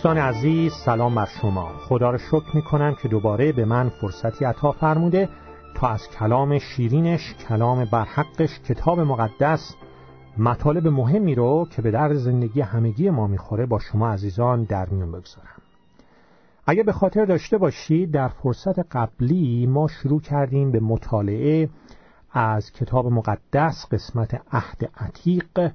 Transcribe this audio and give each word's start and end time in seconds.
دوستان 0.00 0.18
عزیز 0.18 0.72
سلام 0.72 1.14
بر 1.14 1.26
شما. 1.26 1.68
خدا 1.68 2.10
را 2.10 2.18
شکر 2.18 2.54
می 2.54 2.62
کنم 2.62 2.94
که 2.94 3.08
دوباره 3.08 3.52
به 3.52 3.64
من 3.64 3.88
فرصتی 3.88 4.44
عطا 4.44 4.72
فرموده 4.72 5.28
تا 5.74 5.88
از 5.88 6.08
کلام 6.08 6.58
شیرینش 6.58 7.34
کلام 7.48 7.84
برحقش 7.84 8.60
کتاب 8.60 9.00
مقدس 9.00 9.74
مطالب 10.38 10.88
مهمی 10.88 11.34
رو 11.34 11.68
که 11.70 11.82
به 11.82 11.90
درد 11.90 12.14
زندگی 12.14 12.60
همگی 12.60 13.10
ما 13.10 13.26
می‌خوره 13.26 13.66
با 13.66 13.78
شما 13.78 14.08
عزیزان 14.12 14.64
در 14.64 14.88
میون 14.88 15.12
بگذارم. 15.12 15.62
اگه 16.66 16.82
به 16.82 16.92
خاطر 16.92 17.24
داشته 17.24 17.58
باشید 17.58 18.10
در 18.10 18.28
فرصت 18.28 18.78
قبلی 18.78 19.66
ما 19.66 19.88
شروع 19.88 20.20
کردیم 20.20 20.70
به 20.70 20.80
مطالعه 20.80 21.68
از 22.32 22.72
کتاب 22.72 23.06
مقدس 23.06 23.86
قسمت 23.90 24.40
عهد 24.52 24.90
عتیق 24.96 25.72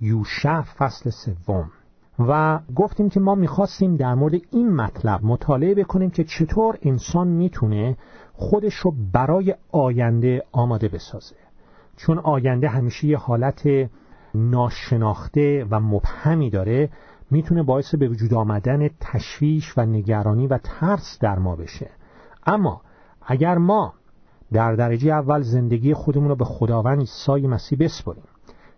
یوشع 0.00 0.60
فصل 0.60 1.10
سوم. 1.10 1.70
و 2.18 2.60
گفتیم 2.76 3.08
که 3.08 3.20
ما 3.20 3.34
می‌خواستیم 3.34 3.96
در 3.96 4.14
مورد 4.14 4.34
این 4.50 4.74
مطلب 4.74 5.24
مطالعه 5.24 5.74
بکنیم 5.74 6.10
که 6.10 6.24
چطور 6.24 6.78
انسان 6.82 7.28
می‌تونه 7.28 7.96
خودش 8.32 8.74
رو 8.74 8.94
برای 9.12 9.54
آینده 9.72 10.42
آماده 10.52 10.88
بسازه. 10.88 11.36
چون 11.96 12.18
آینده 12.18 12.68
همیشه 12.68 13.06
یه 13.06 13.16
حالت 13.16 13.62
ناشناخته 14.34 15.66
و 15.70 15.80
مبهمی 15.80 16.50
داره 16.50 16.88
می‌تونه 17.30 17.62
باعث 17.62 17.94
به 17.94 18.08
وجود 18.08 18.34
آمدن 18.34 18.88
تشویش 19.00 19.78
و 19.78 19.86
نگرانی 19.86 20.46
و 20.46 20.58
ترس 20.58 21.18
در 21.20 21.38
ما 21.38 21.56
بشه. 21.56 21.90
اما 22.46 22.80
اگر 23.22 23.58
ما 23.58 23.94
در 24.52 24.74
درجه 24.74 25.12
اول 25.12 25.42
زندگی 25.42 25.94
خودمون 25.94 26.28
رو 26.28 26.36
به 26.36 26.44
خداوند 26.44 26.98
عیسی 26.98 27.46
مسیح 27.46 27.78
بسپریم 27.80 28.24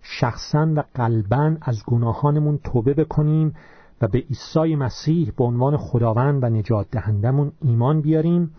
شخصا 0.02 0.72
و 0.76 0.84
قلبا 0.94 1.56
از 1.62 1.82
گناهانمون 1.86 2.58
توبه 2.64 2.94
بکنیم 2.94 3.54
و 4.00 4.08
به 4.08 4.18
عیسی 4.18 4.76
مسیح 4.76 5.32
به 5.36 5.44
عنوان 5.44 5.76
خداوند 5.76 6.44
و 6.44 6.46
نجات 6.46 6.86
دهندمون 6.90 7.52
ایمان 7.62 8.00
بیاریم 8.00 8.50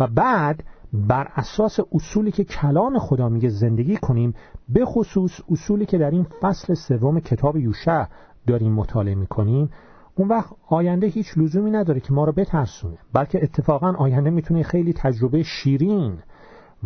و 0.00 0.06
بعد 0.06 0.64
بر 0.92 1.28
اساس 1.34 1.80
اصولی 1.92 2.30
که 2.30 2.44
کلام 2.44 2.98
خدا 2.98 3.28
میگه 3.28 3.48
زندگی 3.48 3.96
کنیم 3.96 4.34
به 4.68 4.84
خصوص 4.84 5.40
اصولی 5.50 5.86
که 5.86 5.98
در 5.98 6.10
این 6.10 6.26
فصل 6.40 6.74
سوم 6.74 7.20
کتاب 7.20 7.56
یوشع 7.56 8.04
داریم 8.46 8.72
مطالعه 8.72 9.14
می‌کنیم 9.14 9.70
اون 10.14 10.28
وقت 10.28 10.50
آینده 10.68 11.06
هیچ 11.06 11.38
لزومی 11.38 11.70
نداره 11.70 12.00
که 12.00 12.12
ما 12.12 12.24
رو 12.24 12.32
بترسونه 12.32 12.98
بلکه 13.12 13.42
اتفاقا 13.42 13.92
آینده 13.92 14.30
می‌تونه 14.30 14.62
خیلی 14.62 14.92
تجربه 14.92 15.42
شیرین 15.42 16.18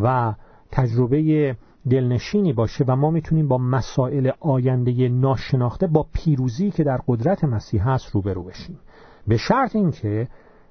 و 0.03 0.35
تجربه 0.71 1.57
دلنشینی 1.91 2.53
باشه 2.53 2.85
و 2.89 2.97
ما 2.97 3.11
می‌تونیم 3.11 3.49
با 3.49 3.59
مسائل 3.59 4.31
آینده 4.41 5.09
ناشناخته 5.09 5.87
با 5.87 6.07
پیروزی 6.13 6.71
که 6.71 6.85
در 6.85 7.01
قدرت 7.09 7.45
مسیح 7.45 7.89
هست 7.89 8.11
روبرو 8.11 8.43
بشیم. 8.43 8.79
به 9.27 9.37
شرط 9.37 9.77
اینکه 9.77 10.29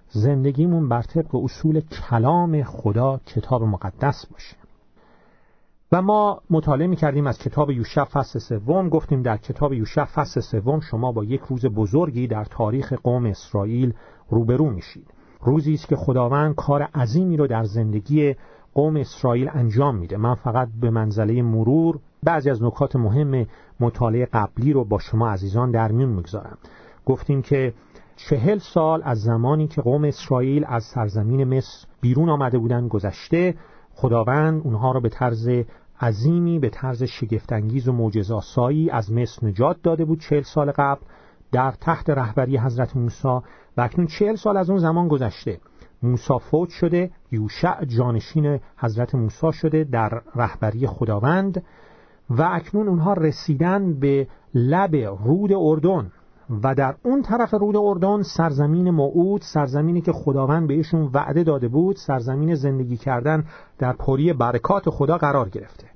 زندگیمون 0.09 0.89
بر 0.89 1.01
طبق 1.01 1.35
اصول 1.35 1.79
کلام 1.79 2.63
خدا 2.63 3.19
کتاب 3.25 3.63
مقدس 3.63 4.25
باشه. 4.31 4.55
و 5.91 6.01
ما 6.01 6.41
مطالعه 6.49 6.87
می‌کردیم 6.87 7.27
از 7.27 7.39
کتاب 7.39 7.71
یوشع 7.71 8.03
فصل 8.03 8.39
سوم 8.39 8.89
گفتیم 8.89 9.21
در 9.21 9.37
کتاب 9.37 9.73
یوشع 9.73 10.05
فصل 10.05 10.41
سوم 10.41 10.79
شما 10.79 11.11
با 11.11 11.23
یک 11.23 11.41
روز 11.41 11.65
بزرگی 11.65 12.27
در 12.27 12.43
تاریخ 12.43 12.93
قوم 12.93 13.25
اسرائیل 13.25 13.93
روبرو 14.29 14.69
میشید. 14.69 15.07
روزی 15.41 15.73
است 15.73 15.87
که 15.87 15.95
خداوند 15.95 16.55
کار 16.55 16.81
عظیمی 16.81 17.37
رو 17.37 17.47
در 17.47 17.63
زندگی 17.63 18.35
قوم 18.73 18.95
اسرائیل 18.95 19.49
انجام 19.53 19.95
میده. 19.95 20.17
من 20.17 20.35
فقط 20.35 20.67
به 20.81 20.89
منزله 20.89 21.41
مرور 21.41 21.99
بعضی 22.23 22.49
از 22.49 22.63
نکات 22.63 22.95
مهم 22.95 23.45
مطالعه 23.79 24.25
قبلی 24.25 24.73
رو 24.73 24.83
با 24.83 24.99
شما 24.99 25.29
عزیزان 25.29 25.71
در 25.71 25.91
میون 25.91 26.09
می‌گذارم. 26.09 26.57
گفتیم 27.05 27.41
که 27.41 27.73
چهل 28.15 28.57
سال 28.57 29.01
از 29.03 29.21
زمانی 29.21 29.67
که 29.67 29.81
قوم 29.81 30.03
اسرائیل 30.03 30.65
از 30.67 30.83
سرزمین 30.83 31.57
مصر 31.57 31.87
بیرون 32.01 32.29
آمده 32.29 32.57
بودند 32.57 32.89
گذشته 32.89 33.55
خداوند 33.93 34.61
اونها 34.63 34.91
را 34.91 34.99
به 34.99 35.09
طرز 35.09 35.49
عظیمی 36.01 36.59
به 36.59 36.69
طرز 36.69 37.03
شگفتانگیز 37.03 37.87
و 37.87 37.93
معجزه‌آسایی 37.93 38.89
از 38.89 39.11
مصر 39.11 39.47
نجات 39.47 39.77
داده 39.83 40.05
بود 40.05 40.19
چهل 40.19 40.41
سال 40.41 40.71
قبل 40.71 41.01
در 41.51 41.71
تحت 41.71 42.09
رهبری 42.09 42.57
حضرت 42.57 42.95
موسی 42.95 43.27
و 43.77 43.81
اکنون 43.81 44.07
چهل 44.07 44.35
سال 44.35 44.57
از 44.57 44.69
اون 44.69 44.79
زمان 44.79 45.07
گذشته. 45.07 45.59
موسا 46.03 46.37
فوت 46.37 46.69
شده 46.69 47.11
یوشع 47.31 47.85
جانشین 47.85 48.59
حضرت 48.77 49.15
موسی 49.15 49.51
شده 49.51 49.83
در 49.83 50.21
رهبری 50.35 50.87
خداوند 50.87 51.63
و 52.29 52.49
اکنون 52.51 52.87
اونها 52.87 53.13
رسیدن 53.13 53.93
به 53.93 54.27
لب 54.53 54.95
رود 54.95 55.53
اردن 55.53 56.11
و 56.63 56.75
در 56.75 56.95
اون 57.03 57.21
طرف 57.21 57.53
رود 57.53 57.75
اردن 57.77 58.21
سرزمین 58.21 58.89
موعود 58.89 59.41
سرزمینی 59.41 60.01
که 60.01 60.11
خداوند 60.11 60.67
بهشون 60.67 61.09
وعده 61.13 61.43
داده 61.43 61.67
بود 61.67 61.95
سرزمین 61.95 62.55
زندگی 62.55 62.97
کردن 62.97 63.45
در 63.77 63.93
پری 63.93 64.33
برکات 64.33 64.89
خدا 64.89 65.17
قرار 65.17 65.49
گرفته. 65.49 65.87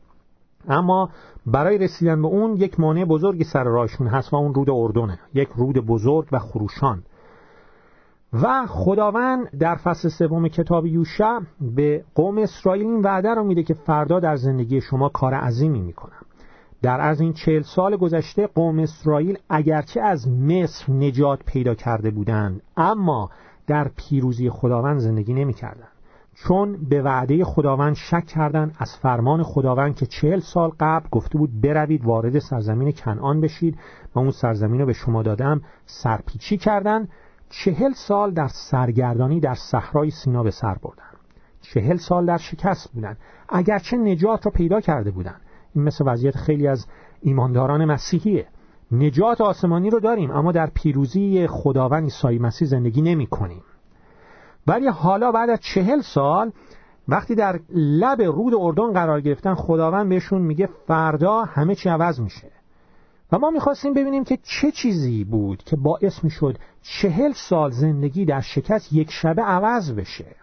اما 0.68 1.10
برای 1.46 1.78
رسیدن 1.78 2.22
به 2.22 2.28
اون 2.28 2.56
یک 2.56 2.80
مانع 2.80 3.06
بزرگی 3.06 3.44
سر 3.44 3.64
راهشون 3.64 4.08
هست 4.08 4.34
و 4.34 4.36
اون 4.36 4.54
رود 4.54 4.70
اردنه. 4.70 5.20
یک 5.34 5.50
رود 5.56 5.78
بزرگ 5.78 6.28
و 6.32 6.40
خروشان. 6.40 7.04
و 8.44 8.66
خداوند 8.68 9.58
در 9.58 9.76
فصل 9.76 10.10
سوم 10.10 10.48
کتاب 10.48 10.86
یوشع 10.86 11.40
به 11.62 12.04
قوم 12.16 12.38
اسرائیل 12.38 12.86
این 12.86 13.02
وعده 13.02 13.34
رو 13.34 13.44
میده 13.44 13.64
که 13.64 13.74
فردا 13.74 14.20
در 14.20 14.36
زندگی 14.36 14.82
شما 14.82 15.10
کار 15.10 15.34
عظیمی 15.34 15.82
می‌کنم. 15.82 16.26
در 16.82 17.02
از 17.02 17.22
این 17.22 17.34
چهل 17.34 17.62
سال 17.62 17.98
گذشته 17.98 18.48
قوم 18.48 18.80
اسرائیل 18.80 19.38
اگرچه 19.50 20.02
از 20.02 20.28
مصر 20.28 20.94
نجات 20.94 21.40
پیدا 21.46 21.76
کرده 21.76 22.12
بودند 22.12 22.62
اما 22.78 23.30
در 23.68 23.92
پیروزی 23.96 24.50
خداوند 24.50 25.00
زندگی 25.00 25.34
نمی‌کردند. 25.34 25.92
چون 26.36 26.78
به 26.90 27.02
وعده 27.02 27.46
خداوند 27.46 27.96
شک 27.96 28.26
کردند 28.26 28.76
از 28.80 28.98
فرمان 29.02 29.44
خداوند 29.44 29.96
که 29.96 30.06
چهل 30.06 30.40
سال 30.40 30.72
قبل 30.80 31.10
گفته 31.12 31.38
بود 31.38 31.62
بروید 31.62 32.06
وارد 32.06 32.40
سرزمین 32.40 32.92
کنعان 32.92 33.42
بشید 33.42 33.78
و 34.16 34.20
اون 34.20 34.32
سرزمین 34.32 34.80
رو 34.80 34.86
به 34.86 34.94
شما 34.94 35.24
دادم 35.24 35.62
سرپیچی 35.86 36.58
کردند. 36.58 37.10
چهل 37.64 37.94
سال 37.94 38.32
در 38.32 38.48
سرگردانی 38.48 39.40
در 39.40 39.54
صحرای 39.54 40.10
سینا 40.10 40.44
به 40.44 40.52
سر 40.52 40.76
بردن. 40.84 41.04
چهل 41.62 41.98
سال 41.98 42.26
در 42.26 42.38
شکست 42.38 42.92
بودن. 42.94 43.18
اگرچه 43.50 43.98
نجات 43.98 44.46
را 44.46 44.52
پیدا 44.52 44.82
کرده 44.82 45.12
بودن. 45.12 45.36
این 45.74 45.84
مثل 45.84 46.04
وضعیت 46.08 46.38
خیلی 46.38 46.68
از 46.68 46.88
ایمانداران 47.22 47.86
مسیحیه. 47.86 48.48
نجات 48.92 49.42
آسمانی 49.42 49.90
رو 49.90 50.00
داریم 50.00 50.32
اما 50.32 50.52
در 50.52 50.70
پیروزی 50.74 51.48
خداوند 51.48 52.04
عیسی 52.04 52.40
مسیح 52.40 52.68
زندگی 52.68 53.02
نمی 53.02 53.28
کنیم 53.28 53.64
ولی 54.68 54.88
حالا 54.88 55.32
بعد 55.32 55.50
از 55.50 55.60
چهل 55.60 56.02
سال 56.02 56.52
وقتی 57.08 57.36
در 57.36 57.60
لب 57.76 58.22
رود 58.22 58.54
اردن 58.56 58.94
قرار 58.94 59.22
گرفتن 59.22 59.54
خداوند 59.54 60.10
بهشون 60.10 60.42
میگه 60.42 60.70
فردا 60.88 61.44
همه 61.44 61.76
چی 61.76 61.90
عوض 61.90 62.20
میشه. 62.20 62.52
و 63.32 63.40
ما 63.40 63.50
می‌خواستیم 63.50 63.94
ببینیم 63.94 64.24
که 64.24 64.38
چه 64.44 64.72
چیزی 64.72 65.24
بود 65.24 65.64
که 65.64 65.76
باعث 65.76 66.24
می‌شد 66.24 66.58
چهل 66.82 67.32
سال 67.32 67.72
زندگی 67.72 68.26
در 68.26 68.42
شکست 68.42 68.94
یک 68.94 69.12
شبه 69.12 69.42
عوض 69.42 69.92
بشه. 69.92 70.36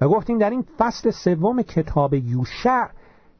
و 0.00 0.08
گفتیم 0.08 0.38
در 0.38 0.50
این 0.50 0.64
فصل 0.78 1.10
سوم 1.10 1.62
کتاب 1.62 2.14
یوشع 2.14 2.86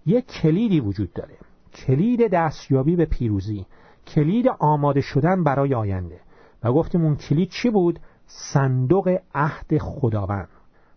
یک 0.06 0.26
کلیدی 0.26 0.80
وجود 0.80 1.12
داره. 1.12 1.34
کلید 1.74 2.30
دستیابی 2.32 2.96
به 2.96 3.04
پیروزی. 3.04 3.66
کلید 4.06 4.48
آماده 4.58 5.00
شدن 5.00 5.44
برای 5.44 5.74
آینده. 5.74 6.20
و 6.64 6.72
گفتیم 6.72 7.04
اون 7.04 7.16
کلید 7.16 7.48
چی 7.48 7.70
بود؟ 7.70 8.00
صندوق 8.26 9.18
عهد 9.34 9.78
خداوند. 9.78 10.48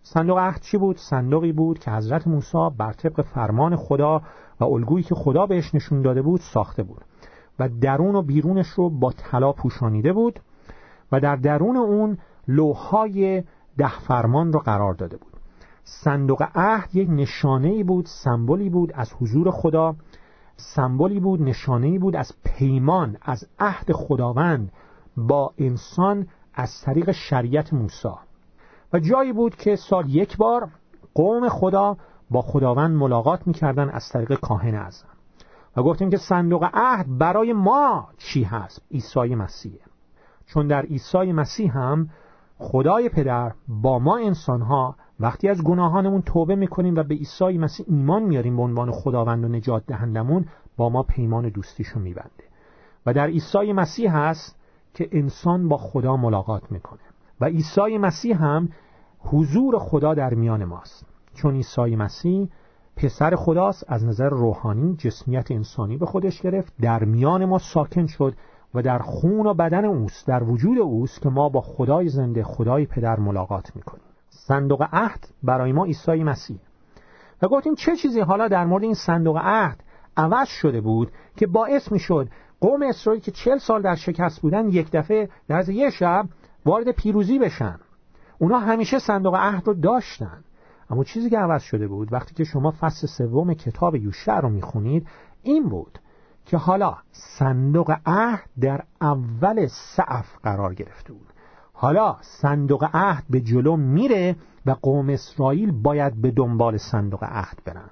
صندوق 0.02 0.38
عهد 0.38 0.62
چی 0.62 0.78
بود؟ 0.78 0.98
صندوقی 0.98 1.52
بود 1.52 1.80
که 1.80 1.92
حضرت 1.92 2.28
موسی 2.28 2.70
بر 2.78 2.94
طبق 2.94 3.22
فرمان 3.22 3.76
خدا 3.76 4.22
و 4.60 4.64
الگویی 4.64 5.04
که 5.04 5.16
خدا 5.16 5.46
بهش 5.46 5.76
نشون 5.76 6.02
داده 6.02 6.22
بود 6.22 6.42
ساخته 6.54 6.84
بود. 6.84 7.02
و 7.60 7.70
درون 7.70 8.16
و 8.16 8.22
بیرونش 8.22 8.68
رو 8.68 8.90
با 8.90 9.12
طلا 9.12 9.52
پوشانیده 9.52 10.14
بود 10.14 10.40
و 11.12 11.20
در 11.20 11.36
درون 11.36 11.78
اون 11.78 12.18
لوهای 12.48 13.44
ده 13.78 14.00
فرمان 14.00 14.54
رو 14.54 14.60
قرار 14.60 14.94
داده 14.94 15.18
بود. 15.18 15.34
صندوق 15.84 16.44
عهد 16.56 16.96
یک 16.96 17.10
نشانه 17.10 17.84
بود 17.84 18.06
سمبولی 18.06 18.70
بود 18.70 18.92
از 18.96 19.14
حضور 19.14 19.52
خدا 19.52 19.96
سمبولی 20.56 21.20
بود 21.20 21.42
نشانه 21.42 22.00
بود 22.00 22.16
از 22.16 22.34
پیمان 22.44 23.18
از 23.22 23.48
عهد 23.60 23.92
خداوند 23.92 24.72
با 25.18 25.54
انسان 25.58 26.28
از 26.54 26.82
طریق 26.82 27.12
شریعت 27.12 27.74
موسی. 27.74 28.08
و 28.94 29.00
جایی 29.00 29.34
بود 29.34 29.56
که 29.56 29.76
سال 29.76 30.10
یک 30.10 30.38
بار 30.38 30.70
قوم 31.14 31.50
خدا 31.50 31.98
با 32.32 32.42
خداوند 32.42 32.96
ملاقات 32.96 33.48
می‌کردن 33.48 33.90
از 33.90 34.10
طریق 34.10 34.40
کاهن 34.40 34.76
اعظم. 34.76 35.17
و 35.78 35.84
گفتیم 35.84 36.10
که 36.10 36.18
صندوق 36.18 36.70
عهد 36.74 37.18
برای 37.18 37.54
ما 37.54 38.08
چی 38.18 38.44
هست؟ 38.44 38.82
عیسی 38.92 39.36
مسیح. 39.36 39.80
چون 40.46 40.68
در 40.68 40.82
عیسی 40.82 41.32
مسیح 41.32 41.78
هم 41.78 42.10
خدای 42.58 43.10
پدر 43.10 43.52
با 43.68 44.00
ما 44.00 44.18
انسان 44.18 44.62
ها 44.62 44.96
وقتی 45.20 45.50
از 45.50 45.64
گناهانمون 45.64 46.22
توبه 46.22 46.56
می‌کنیم 46.56 46.96
و 46.96 47.04
به 47.04 47.16
عیسی 47.16 47.58
مسیح 47.58 47.86
ایمان 47.90 48.24
میاریم 48.24 48.58
به 48.58 48.62
عنوان 48.62 48.92
خداوند 48.92 49.44
و 49.44 49.48
نجات 49.48 49.84
دهندمون 49.88 50.46
با 50.78 50.90
ما 50.90 51.04
پیمان 51.04 51.50
دوستیشو 51.50 52.00
میبنده. 52.00 52.44
و 53.06 53.14
در 53.14 53.28
عیسی 53.28 53.74
مسیح 53.74 54.18
هست 54.18 54.60
که 54.94 55.10
انسان 55.12 55.68
با 55.68 55.78
خدا 55.78 56.18
ملاقات 56.18 56.72
می‌کنه. 56.72 57.00
و 57.42 57.46
عیسی 57.46 57.98
مسیح 57.98 58.44
هم 58.44 58.70
حضور 59.20 59.80
خدا 59.80 60.14
در 60.14 60.34
میان 60.34 60.66
ماست. 60.66 61.06
چون 61.34 61.56
عیسی 61.56 61.96
مسیح 61.96 62.50
پسر 62.98 63.36
خداست 63.36 63.86
از 63.88 64.06
نظر 64.06 64.30
روحانی 64.30 64.96
جسمیت 64.96 65.52
انسانی 65.52 65.98
به 65.98 66.06
خودش 66.06 66.42
گرفت 66.42 66.74
در 66.82 67.04
میان 67.04 67.46
ما 67.46 67.60
ساکن 67.60 68.08
شد 68.08 68.34
و 68.74 68.82
در 68.82 69.00
خون 69.00 69.48
و 69.48 69.54
بدن 69.54 69.86
اوست 69.86 70.28
در 70.28 70.44
وجود 70.44 70.78
اوست 70.78 71.22
که 71.22 71.30
ما 71.30 71.50
با 71.50 71.62
خدای 71.62 72.10
زنده 72.10 72.44
خدای 72.44 72.86
پدر 72.86 73.20
ملاقات 73.20 73.76
می‌کنیم. 73.76 74.04
صندوق 74.30 74.88
عهد 74.92 75.28
برای 75.44 75.72
ما 75.72 75.86
عیسی 75.86 76.24
مسیح. 76.24 76.60
و 77.42 77.48
گفتیم 77.48 77.76
چه 77.76 77.96
چیزی؟ 77.96 78.20
حالا 78.20 78.48
در 78.48 78.66
مورد 78.66 78.84
این 78.84 78.94
صندوق 78.94 79.38
عهد 79.38 79.84
عوض 80.18 80.48
شده 80.48 80.82
بود 80.82 81.12
که 81.36 81.48
باعث 81.48 81.92
می‌شد 81.92 82.30
قوم 82.62 82.84
اسرائیل 82.84 83.22
که 83.22 83.32
چل 83.32 83.58
سال 83.58 83.82
در 83.82 83.96
شکست 83.96 84.42
بودن 84.42 84.70
یک 84.70 84.92
دفعه 84.92 85.30
در 85.48 85.70
یه 85.70 85.90
شب 85.90 86.26
وارد 86.66 86.92
پیروزی 86.92 87.40
بشن. 87.40 87.80
اونا 88.40 88.60
همیشه 88.60 89.00
صندوق 89.00 89.36
عهد 89.36 89.68
رو 89.68 89.74
داشتن. 89.74 90.44
اما 90.90 91.04
چیزی 91.04 91.30
که 91.30 91.38
عوض 91.38 91.62
شده 91.62 91.88
بود 91.88 92.14
وقتی 92.14 92.36
که 92.36 92.44
شما 92.44 92.74
فصل 92.80 93.08
سوم 93.08 93.54
کتاب 93.54 93.96
یوشع 93.96 94.40
رو 94.40 94.50
می‌خونید 94.50 95.08
این 95.44 95.70
بود 95.70 96.00
که 96.46 96.58
حالا 96.58 96.98
صندوق 97.12 97.96
عهد 98.06 98.50
در 98.62 98.84
اول 99.02 99.68
سعف 99.68 100.38
قرار 100.44 100.74
گرفته 100.74 101.14
بود. 101.14 101.28
حالا 101.74 102.18
صندوق 102.22 102.90
عهد 102.94 103.24
به 103.30 103.42
جلو 103.42 103.76
میره 103.76 104.36
و 104.66 104.72
قوم 104.72 105.10
اسرائیل 105.10 105.72
باید 105.72 106.22
به 106.22 106.32
دنبال 106.32 106.78
صندوق 106.78 107.24
عهد 107.24 107.58
برن. 107.66 107.90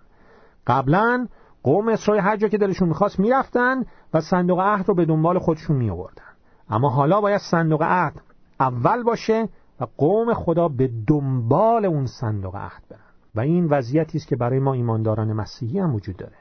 قبلا 0.68 1.28
قوم 1.64 1.90
اسرائیل 1.90 2.24
هر 2.24 2.38
جا 2.38 2.48
که 2.48 2.58
دلشون 2.58 2.88
می‌خواست 2.88 3.20
می‌رفتن 3.20 3.84
و 4.14 4.22
صندوق 4.22 4.60
عهد 4.60 4.88
رو 4.88 4.96
به 4.96 5.06
دنبال 5.06 5.40
خودشون 5.40 5.78
میآوردن. 5.78 6.24
اما 6.70 6.90
حالا 6.90 7.22
باید 7.22 7.42
صندوق 7.52 7.84
عهد 7.84 8.22
اول 8.60 9.04
باشه 9.04 9.50
و 9.80 9.86
قوم 9.98 10.34
خدا 10.34 10.68
به 10.68 10.90
دنبال 11.08 11.86
اون 11.86 12.06
صندوق 12.06 12.56
عهد 12.56 12.84
برن. 12.90 13.00
و 13.36 13.40
این 13.40 13.66
وضعیتی 13.66 14.18
است 14.18 14.28
که 14.28 14.36
برای 14.36 14.60
ما 14.60 14.74
ایمانداران 14.74 15.34
مسیحی 15.34 15.80
هم 15.80 15.96
وجود 15.96 16.18
داره. 16.18 16.36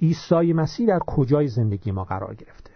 عیسی 0.00 0.52
مسیح 0.52 0.86
در 0.86 0.98
کجای 0.98 1.48
زندگی 1.48 1.90
ما 1.90 2.04
قرار 2.04 2.34
گرفته؟ 2.34 2.70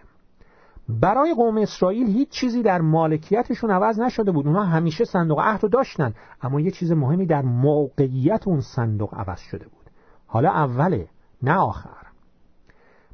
برای 0.89 1.35
قوم 1.35 1.57
اسرائیل 1.59 2.07
هیچ 2.07 2.29
چیزی 2.29 2.63
در 2.63 2.81
مالکیتشون 2.81 3.71
عوض 3.71 4.01
نشده 4.01 4.33
بود. 4.33 4.47
اونها 4.47 4.65
همیشه 4.65 5.05
صندوق 5.05 5.41
عهد 5.41 5.63
رو 5.63 5.69
داشتن 5.69 6.15
اما 6.43 6.61
یه 6.61 6.71
چیز 6.71 6.93
مهمی 6.93 7.27
در 7.27 7.43
موقعیت 7.43 8.49
اون 8.49 8.61
صندوق 8.61 9.15
عوض 9.15 9.39
شده 9.39 9.65
بود. 9.65 9.91
حالا 10.27 10.51
اوله 10.51 11.09
نه 11.43 11.55
آخر. 11.55 12.07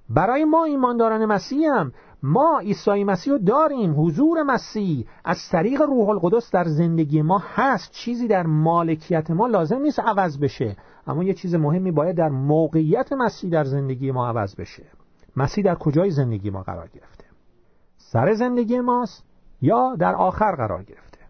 برای 0.08 0.44
ما 0.44 0.64
ایمانداران 0.64 1.25
مسیح 1.25 1.69
هم 1.70 1.92
ما 2.26 2.58
عیسی 2.58 3.05
مسیح 3.05 3.32
رو 3.32 3.38
داریم 3.38 3.94
حضور 4.00 4.43
مسیح 4.43 5.06
از 5.25 5.49
طریق 5.52 5.82
روح 5.82 6.08
القدس 6.08 6.50
در 6.50 6.64
زندگی 6.64 7.23
ما 7.23 7.43
هست. 7.55 7.93
چیزی 7.93 8.28
در 8.28 8.46
مالکیت 8.46 9.31
ما 9.31 9.46
لازم 9.46 9.78
نیست 9.78 10.00
عوض 10.00 10.38
بشه. 10.38 10.76
اما 11.06 11.25
یه 11.25 11.34
چیز 11.34 11.55
مهمی 11.55 11.90
باید 11.90 12.17
در 12.17 12.28
موقعیت 12.28 13.12
مسیح 13.12 13.50
در 13.50 13.64
زندگی 13.64 14.11
ما 14.11 14.28
عوض 14.28 14.56
بشه. 14.56 14.82
مسیح 15.37 15.64
در 15.64 15.75
کجای 15.75 16.11
زندگی 16.11 16.50
ما 16.50 16.62
قرار 16.62 16.88
گرفته؟ 16.88 17.25
سر 17.96 18.32
زندگی 18.32 18.81
ماست 18.81 19.25
یا 19.62 19.96
در 19.99 20.14
آخر 20.14 20.55
قرار 20.55 20.82
گرفته؟ 20.82 21.20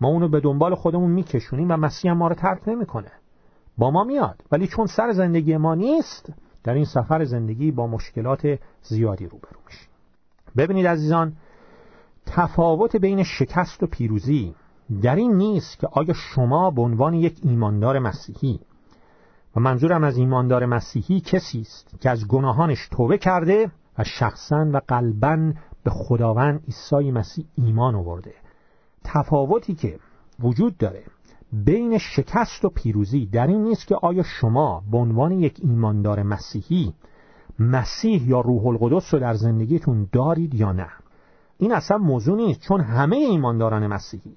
ما 0.00 0.08
اونو 0.08 0.28
به 0.28 0.40
دنبال 0.40 0.74
خودمون 0.74 1.10
میکشونیم 1.10 1.70
و 1.70 1.76
مسیح 1.76 2.12
ما 2.12 2.28
رو 2.28 2.34
ترک 2.34 2.68
نمی‌کنه. 2.68 3.12
با 3.78 3.90
ما 3.90 4.04
میاد 4.04 4.42
ولی 4.52 4.66
چون 4.66 4.86
سر 4.86 5.12
زندگی 5.12 5.56
ما 5.56 5.74
نیست 5.74 6.32
در 6.64 6.74
این 6.74 6.84
سفر 6.84 7.24
زندگی 7.24 7.70
با 7.70 7.86
مشکلات 7.86 8.58
زیادی 8.82 9.26
روبرو 9.26 9.60
میشیم. 9.66 9.88
ببینید 10.58 10.86
عزیزان 10.86 11.32
تفاوت 12.26 12.96
بین 12.96 13.22
شکست 13.22 13.82
و 13.82 13.86
پیروزی 13.86 14.54
در 15.02 15.16
این 15.16 15.36
نیست 15.36 15.78
که 15.78 15.86
آیا 15.92 16.14
شما 16.14 16.70
به 16.70 16.82
عنوان 16.82 17.14
یک 17.14 17.40
ایماندار 17.42 17.98
مسیحی 17.98 18.60
و 19.56 19.60
منظورم 19.60 20.04
از 20.04 20.16
ایماندار 20.16 20.66
مسیحی 20.66 21.20
کسی 21.20 21.60
است 21.60 22.00
که 22.00 22.10
از 22.10 22.28
گناهانش 22.28 22.88
توبه 22.90 23.18
کرده 23.18 23.70
و 23.98 24.04
شخصا 24.04 24.70
و 24.72 24.80
قلبا 24.88 25.52
به 25.84 25.90
خداوند 25.90 26.64
عیسی 26.64 27.10
مسیح 27.10 27.44
ایمان 27.54 27.94
آورده. 27.94 28.34
تفاوتی 29.04 29.74
که 29.74 29.98
وجود 30.40 30.76
داره 30.76 31.02
بین 31.52 31.98
شکست 31.98 32.64
و 32.64 32.68
پیروزی 32.68 33.26
در 33.26 33.46
این 33.46 33.62
نیست 33.62 33.86
که 33.86 33.94
آیا 33.94 34.22
شما 34.22 34.82
به 34.90 34.98
عنوان 34.98 35.32
یک 35.32 35.60
ایماندار 35.62 36.22
مسیحی 36.22 36.94
مسیح 37.58 38.28
یا 38.28 38.40
روح 38.40 38.66
القدس 38.66 39.14
رو 39.14 39.20
در 39.20 39.34
زندگیتون 39.34 40.08
دارید 40.12 40.54
یا 40.54 40.72
نه؟ 40.72 40.88
این 41.58 41.72
اصلا 41.72 41.98
موضوع 41.98 42.36
نیست 42.36 42.60
چون 42.60 42.80
همه 42.80 43.16
ایمانداران 43.16 43.86
مسیحی. 43.86 44.36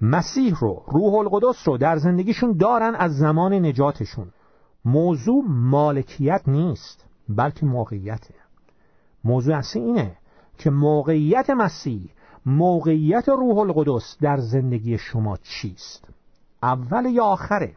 مسیح 0.00 0.54
رو 0.60 0.82
روح 0.86 1.14
القدس 1.14 1.68
رو 1.68 1.78
در 1.78 1.96
زندگیشون 1.96 2.52
دارن 2.52 2.94
از 2.94 3.16
زمان 3.16 3.52
نجاتشون. 3.52 4.30
موضوع 4.84 5.44
مالکیت 5.48 6.42
نیست 6.46 7.04
بلکه 7.28 7.66
موقعیته. 7.66 8.34
موضوع 9.24 9.56
اصلی 9.56 9.82
اینه 9.82 10.16
که 10.58 10.70
موقعیت 10.70 11.50
مسیح 11.50 12.10
موقعیت 12.46 13.28
روح 13.28 13.58
القدس 13.58 14.16
در 14.20 14.36
زندگی 14.36 14.98
شما 14.98 15.36
چیست؟ 15.36 16.08
اول 16.62 17.06
یا 17.06 17.24
آخره؟ 17.24 17.74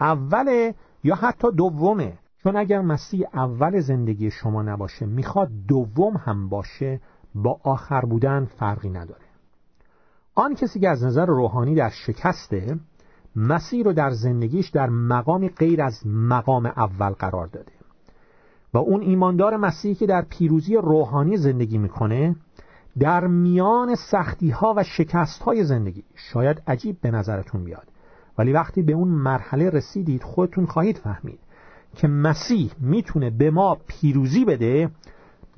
اول 0.00 0.72
یا 1.04 1.14
حتی 1.14 1.48
دومه؟ 1.56 2.18
چون 2.42 2.56
اگر 2.56 2.80
مسیح 2.80 3.26
اول 3.34 3.80
زندگی 3.80 4.30
شما 4.30 4.62
نباشه 4.62 5.06
می‌خواد 5.06 5.48
دوم 5.68 6.16
هم 6.16 6.48
باشه 6.48 7.00
با 7.34 7.60
آخر 7.62 8.00
بودن 8.00 8.44
فرقی 8.44 8.90
نداره. 8.90 9.24
آن 10.34 10.54
کسی 10.54 10.80
که 10.80 10.88
از 10.88 11.04
نظر 11.04 11.26
روحانی 11.26 11.74
در 11.74 11.90
شکسته 11.90 12.78
مسیح 13.36 13.84
رو 13.84 13.92
در 13.92 14.10
زندگیش 14.10 14.68
در 14.68 14.88
مقامی 14.88 15.48
غیر 15.48 15.82
از 15.82 16.06
مقام 16.06 16.66
اول 16.66 17.10
قرار 17.10 17.46
داده. 17.46 17.72
و 18.74 18.78
اون 18.78 19.00
ایماندار 19.00 19.56
مسیحی 19.56 19.94
که 19.94 20.06
در 20.06 20.22
پیروزی 20.22 20.76
روحانی 20.76 21.36
زندگی 21.36 21.78
می‌کنه 21.78 22.36
در 22.98 23.26
میان 23.26 23.94
سختی 23.94 24.50
ها 24.50 24.74
و 24.76 24.82
شکست 24.84 25.42
های 25.42 25.64
زندگی 25.64 26.04
شاید 26.14 26.62
عجیب 26.66 26.96
به 27.00 27.10
نظرتون 27.10 27.64
بیاد 27.64 27.88
ولی 28.38 28.52
وقتی 28.52 28.82
به 28.82 28.92
اون 28.92 29.08
مرحله 29.08 29.70
رسیدید 29.70 30.22
خودتون 30.22 30.66
خواهید 30.66 30.98
فهمید 30.98 31.38
که 31.96 32.08
مسیح 32.08 32.72
می‌تونه 32.80 33.30
به 33.30 33.50
ما 33.50 33.76
پیروزی 33.86 34.44
بده 34.44 34.90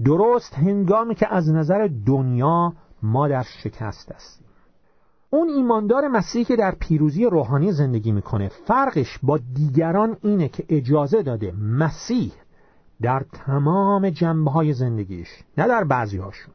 درست 0.04 0.54
هنگامی 0.54 1.14
که 1.14 1.34
از 1.34 1.50
نظر 1.50 1.88
دنیا 2.06 2.72
ما 3.02 3.28
در 3.28 3.42
شکست 3.42 4.12
هستیم. 4.12 4.46
اون 5.30 5.48
ایماندار 5.48 6.08
مسیحی 6.08 6.44
که 6.44 6.56
در 6.56 6.74
پیروزی 6.80 7.24
روحانی 7.24 7.72
زندگی 7.72 8.12
می‌کنه 8.12 8.48
فرقش 8.48 9.18
با 9.22 9.38
دیگران 9.54 10.16
اینه 10.22 10.48
که 10.48 10.64
اجازه 10.68 11.22
داده 11.22 11.52
مسیح 11.52 12.32
در 13.02 13.24
تمام 13.32 14.10
جنبه 14.10 14.50
های 14.50 14.72
زندگیش 14.72 15.28
نه 15.58 15.68
در 15.68 15.84
بعضی 15.84 16.18
هاشون 16.18 16.54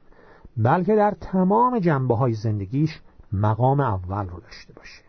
بلکه 0.57 0.95
در 0.95 1.15
تمام 1.21 1.79
جنبه 1.79 2.15
های 2.15 2.33
زندگیش 2.33 3.01
مقام 3.31 3.79
اول 3.79 4.27
رو 4.29 4.39
داشته 4.39 4.73
باشه. 4.73 5.08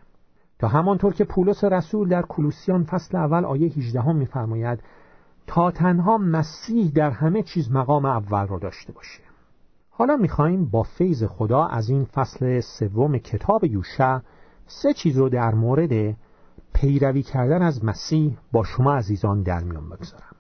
تا 0.61 0.69
همانطور 0.69 1.13
که 1.13 1.25
پولس 1.25 1.65
رسول 1.65 2.09
در 2.09 2.23
کلوسیان 2.23 2.85
فصل 2.85 3.17
اول 3.17 3.45
آیه 3.45 3.69
18 3.69 4.01
هم 4.01 4.17
میفرماید 4.17 4.83
تا 5.47 5.71
تنها 5.71 6.19
مسیح 6.19 6.93
در 6.95 7.11
همه 7.11 7.43
چیز 7.43 7.73
مقام 7.73 8.05
اول 8.05 8.47
رو 8.47 8.59
داشته 8.59 8.93
باشه. 8.93 9.23
حالا 9.91 10.17
می‌خوایم 10.17 10.65
با 10.65 10.83
فیض 10.83 11.25
خدا 11.25 11.67
از 11.67 11.91
این 11.91 12.05
فصل 12.05 12.61
سوم 12.61 13.19
کتاب 13.19 13.65
یوشع 13.65 14.19
سه 14.67 14.93
چیز 14.93 15.17
رو 15.17 15.29
در 15.29 15.55
مورد 15.55 16.17
پیروی 16.75 17.23
کردن 17.23 17.63
از 17.63 17.85
مسیح 17.85 18.39
با 18.53 18.65
شما 18.65 18.95
عزیزان 18.95 19.43
در 19.43 19.65
میان 19.65 19.89
بگذارم. 19.89 20.37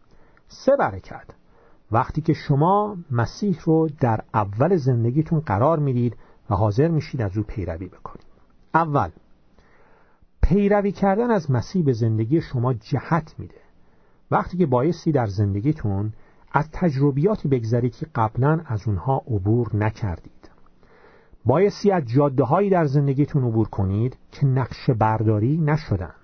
سه 0.49 0.77
برکت. 0.79 1.27
وقتی 1.93 2.21
که 2.21 2.33
شما 2.33 2.97
مسیح 3.11 3.59
رو 3.65 3.89
در 4.01 4.21
اول 4.35 4.77
زندگیتون 4.77 5.41
قرار 5.41 5.79
می‌دید 5.79 6.17
و 6.51 6.55
حاضر 6.55 6.89
میشید 6.89 7.23
از 7.23 7.37
او 7.37 7.43
پیروی 7.43 7.89
بکنید. 7.89 8.27
اول 8.75 9.11
پیروی 10.51 10.93
کردن 10.93 11.31
از 11.31 11.51
مسیح 11.51 11.85
به 11.85 11.93
زندگی 11.93 12.41
شما 12.41 12.75
جهت 12.75 13.35
میده. 13.39 13.61
وقتی 14.31 14.59
که 14.59 14.67
بایستی 14.67 15.13
در 15.13 15.27
زندگیتون 15.27 16.13
از 16.53 16.69
تجربیاتی 16.73 17.49
بگذرید 17.49 17.97
که 17.97 18.07
قبلا 18.15 18.61
از 18.67 18.83
اونها 18.87 19.23
عبور 19.27 19.77
نکردید. 19.77 20.51
بایستی 21.45 21.91
از 21.91 22.03
جاده 22.07 22.45
هایی 22.45 22.71
در 22.71 22.85
زندگیتون 22.85 23.45
عبور 23.45 23.69
کنید 23.69 24.17
که 24.33 24.47
نقشه 24.47 24.95
برداری 24.95 25.57
نشدن. 25.57 26.15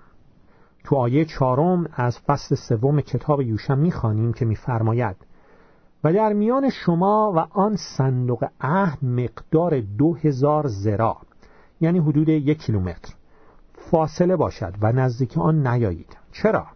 تو 0.85 0.97
آیه 0.97 1.25
چهارم 1.25 1.88
از 1.92 2.18
فصل 2.18 2.54
سوم 2.54 3.00
کتاب 3.00 3.42
یوشع 3.42 3.75
می‌خوانیم 3.75 4.33
که 4.33 4.45
میفرماید 4.45 5.16
و 6.04 6.12
در 6.12 6.33
میان 6.33 6.71
شما 6.71 7.33
و 7.37 7.38
آن 7.59 7.76
صندوق 7.76 8.45
عهد 8.61 9.04
مقدار 9.04 9.80
دو 9.80 10.14
هزار 10.14 10.66
زرا 10.66 11.16
یعنی 11.80 11.99
حدود 11.99 12.28
یک 12.28 12.62
کیلومتر 12.62 13.14
فاصله 13.90 14.37
باشد 14.37 14.75
و 14.81 14.93
نزدیک 14.93 15.38
آن 15.38 15.66
نیایید. 15.66 16.16
چرا؟ 16.33 16.66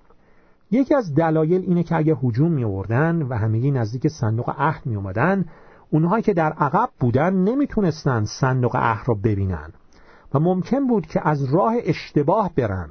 یکی 0.70 0.94
از 0.94 1.14
دلایل 1.14 1.62
اینه 1.66 1.82
که 1.82 1.96
اگر 1.96 2.16
هجوم 2.22 2.52
می 2.52 2.64
آوردن 2.64 3.22
و 3.22 3.34
همگی 3.34 3.70
نزدیک 3.70 4.08
صندوق 4.08 4.54
عهد 4.58 4.86
می 4.86 4.96
اومدن 4.96 5.44
اونهایی 5.90 6.22
که 6.22 6.34
در 6.34 6.52
عقب 6.52 6.90
بودن 7.00 7.34
نمی‌تونستن 7.34 8.24
صندوق 8.24 8.76
عهد 8.76 9.08
را 9.08 9.14
ببینن 9.14 9.72
و 10.34 10.40
ممکن 10.40 10.86
بود 10.86 11.06
که 11.06 11.28
از 11.28 11.54
راه 11.54 11.74
اشتباه 11.84 12.50
برن. 12.56 12.88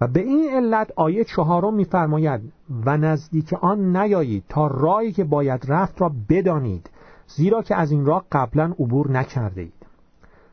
و 0.00 0.06
به 0.06 0.20
این 0.20 0.50
علت 0.50 0.92
آیه 0.96 1.24
چهارم 1.24 1.74
میفرماید 1.74 2.52
و 2.86 2.96
نزدیک 2.96 3.54
آن 3.54 3.96
نیایید 3.96 4.44
تا 4.48 4.66
راهی 4.66 5.12
که 5.12 5.24
باید 5.24 5.64
رفت 5.68 6.00
را 6.00 6.12
بدانید 6.28 6.90
زیرا 7.26 7.62
که 7.62 7.76
از 7.76 7.90
این 7.90 8.06
راه 8.06 8.24
قبلا 8.32 8.64
عبور 8.78 9.10
نکرده 9.10 9.60
اید. 9.60 9.79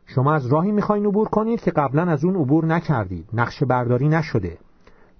شما 0.08 0.34
از 0.34 0.48
راهی 0.48 0.72
می‌خواین 0.72 1.06
عبور 1.06 1.28
کنید 1.28 1.62
که 1.62 1.72
قبلا 1.72 2.04
از 2.04 2.26
اون 2.26 2.36
عبور 2.36 2.66
نکردید. 2.66 3.30
نقشه 3.34 3.66
برداری 3.66 4.08
نشده. 4.10 4.58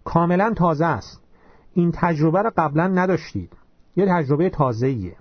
کاملا 0.04 0.54
تازه 0.56 0.86
است. 0.86 1.24
این 1.74 1.92
تجربه 1.96 2.42
را 2.42 2.54
قبلا 2.58 2.88
نداشتید. 2.88 3.54
یه 3.96 4.06
تجربه 4.06 4.50
تازه 4.50 4.88
ایه. 4.88 5.16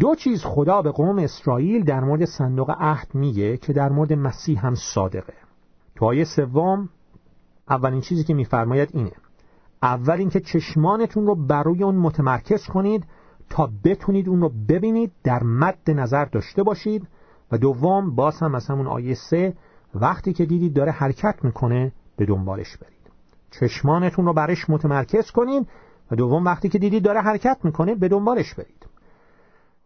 دو 0.00 0.14
چیز 0.14 0.44
خدا 0.44 0.82
به 0.82 0.90
قوم 0.90 1.18
اسرائیل 1.18 1.84
در 1.84 2.00
مورد 2.00 2.24
صندوق 2.24 2.70
عهد 2.80 3.14
میگه 3.14 3.56
که 3.56 3.72
در 3.72 3.88
مورد 3.88 4.12
مسیح 4.12 4.66
هم 4.66 4.74
صادقه. 4.74 5.34
تو 5.96 6.04
آیه 6.04 6.24
سوم 6.24 6.88
اولین 7.68 8.00
چیزی 8.00 8.24
که 8.24 8.34
میفرماید 8.34 8.88
اینه. 8.92 9.12
اول 9.82 10.14
اینکه 10.14 10.40
چشمانتون 10.40 11.26
رو 11.26 11.34
بروی 11.34 11.82
اون 11.82 11.96
متمرکز 11.96 12.66
کنید 12.66 13.04
تا 13.50 13.70
بتونید 13.84 14.28
اون 14.28 14.40
رو 14.40 14.52
ببینید 14.68 15.12
در 15.24 15.42
مد 15.42 15.90
نظر 15.90 16.24
داشته 16.24 16.62
باشید 16.62 17.08
و 17.52 17.58
دوم 17.58 18.14
باز 18.14 18.38
هم 18.38 18.54
از 18.54 18.66
همون 18.66 18.86
آیه 18.86 19.14
سه 19.14 19.54
وقتی 19.94 20.32
که 20.32 20.46
دیدید 20.46 20.74
داره 20.74 20.92
حرکت 20.92 21.38
می‌کنه 21.42 21.92
به 22.16 22.26
دنبالش 22.26 22.76
برید. 22.76 22.96
چشمانتون 23.50 24.26
رو 24.26 24.32
برش 24.32 24.70
متمرکز 24.70 25.30
کنید 25.30 25.68
و 26.10 26.16
دوم 26.16 26.44
وقتی 26.44 26.68
که 26.68 26.78
دیدید 26.78 27.04
داره 27.04 27.20
حرکت 27.20 27.58
می‌کنه 27.62 27.94
به 27.94 28.08
دنبالش 28.08 28.54
برید. 28.54 28.86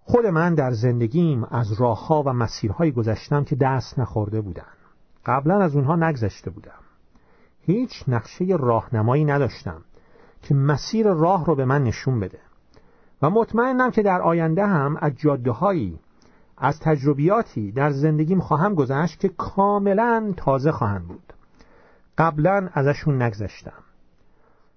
خود 0.04 0.26
من 0.26 0.54
در 0.54 0.70
زندگیم 0.70 1.44
از 1.44 1.72
راهها 1.72 2.22
و 2.26 2.32
مسیرهایی 2.32 2.92
گذشتم 2.92 3.44
که 3.44 3.56
دست 3.56 3.98
نخورده 3.98 4.40
بودن. 4.40 4.72
قبلا 5.26 5.60
از 5.60 5.76
اونها 5.76 5.96
نگذشته 5.96 6.50
بودم. 6.50 6.80
هیچ 7.60 8.04
نقشه 8.08 8.44
راهنمایی 8.44 9.24
نداشتم 9.24 9.84
که 10.42 10.54
مسیر 10.54 11.12
راه 11.12 11.44
رو 11.44 11.54
به 11.54 11.64
من 11.64 11.84
نشون 11.84 12.20
بده. 12.20 12.38
و 13.22 13.30
مطمئنم 13.30 13.90
که 13.90 14.02
در 14.02 14.22
آینده 14.22 14.66
هم 14.66 14.96
از 15.00 15.12
جاده 15.16 15.50
هایی 15.50 15.98
از 16.60 16.80
تجربیاتی 16.80 17.72
در 17.72 17.90
زندگیم 17.90 18.40
خواهم 18.40 18.74
گذشت 18.74 19.20
که 19.20 19.28
کاملا 19.28 20.34
تازه 20.36 20.72
خواهند 20.72 21.08
بود. 21.08 21.32
قبلا 22.18 22.68
ازشون 22.72 23.22
نگذشتم. 23.22 23.82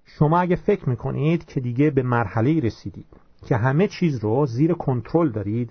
شما 0.04 0.38
اگه 0.38 0.56
فکر 0.56 0.88
می‌کنید 0.88 1.44
که 1.44 1.60
دیگه 1.60 1.90
به 1.90 2.02
مرحله 2.02 2.60
رسیدید 2.60 3.06
که 3.46 3.56
همه 3.56 3.88
چیز 3.88 4.18
رو 4.18 4.46
زیر 4.46 4.72
کنترل 4.72 5.30
دارید 5.30 5.70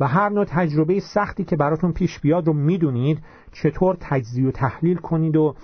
و 0.00 0.06
هر 0.06 0.28
نوع 0.28 0.44
تجربه 0.44 1.00
سختی 1.00 1.44
که 1.44 1.56
براتون 1.56 1.92
پیش 1.92 2.20
بیاد 2.20 2.46
رو 2.46 2.52
می‌دونید 2.52 3.22
چطور 3.52 3.96
تجزیه 4.00 4.48
و 4.48 4.50
تحلیل 4.50 4.96
کنید 4.96 5.36
و 5.36 5.54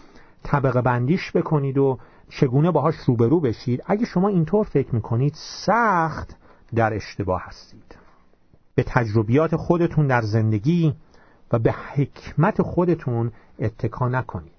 طبقه 0.43 0.83
بندیش 0.83 1.33
بکنید 1.33 1.79
و 1.79 1.99
چگونه 2.29 2.71
باهاش 2.71 2.97
روبرو 2.97 3.41
بشید 3.41 3.83
اگه 3.87 4.05
شما 4.07 4.29
اینطور 4.29 4.65
فکر 4.65 4.95
می‌کنید 4.95 5.33
سخت 5.35 6.37
در 6.75 6.95
اشتباه 6.95 7.43
هستید. 7.45 8.06
به 8.77 8.85
تجربیات 8.87 9.57
خودتون 9.57 10.07
در 10.07 10.23
زندگی 10.23 10.95
و 11.53 11.59
به 11.59 11.73
حکمت 11.73 12.63
خودتون 12.63 13.33
اتکا 13.59 14.09
نکنید. 14.09 14.53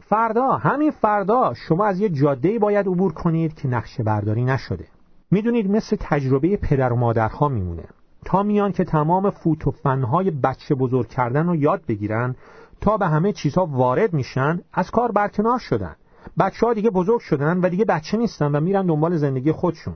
فردا 0.00 0.50
همین 0.50 0.90
فردا 0.90 1.54
شما 1.54 1.86
از 1.86 2.00
یه 2.00 2.08
جاده 2.08 2.58
باید 2.58 2.86
عبور 2.86 3.12
کنید 3.12 3.54
که 3.54 3.68
نقشه 3.68 4.02
برداری 4.02 4.44
نشده. 4.44 4.86
می‌دونید 5.30 5.70
مثل 5.70 5.96
تجربه 6.00 6.56
پدر 6.56 6.92
و 6.92 6.96
مادرها 6.96 7.48
میمونه. 7.48 7.84
تا 8.24 8.42
میان 8.42 8.72
که 8.72 8.84
تمام 8.84 9.30
فوت 9.30 9.66
و 9.66 9.70
فنهای 9.70 10.30
بچه 10.30 10.74
بزرگ 10.74 11.08
کردن 11.08 11.46
رو 11.46 11.56
یاد 11.56 11.82
بگیرن 11.88 12.34
تا 12.80 12.96
به 12.96 13.06
همه 13.06 13.32
چیزها 13.32 13.66
وارد 13.66 14.12
میشن 14.12 14.60
از 14.72 14.90
کار 14.90 15.12
برکنار 15.12 15.58
شدن. 15.58 15.96
بچه 16.38 16.66
ها 16.66 16.74
دیگه 16.74 16.90
بزرگ 16.90 17.20
شدن 17.20 17.60
و 17.60 17.68
دیگه 17.68 17.84
بچه 17.84 18.16
نیستن 18.16 18.56
و 18.56 18.60
میرن 18.60 18.86
دنبال 18.86 19.16
زندگی 19.16 19.52
خودشون. 19.52 19.94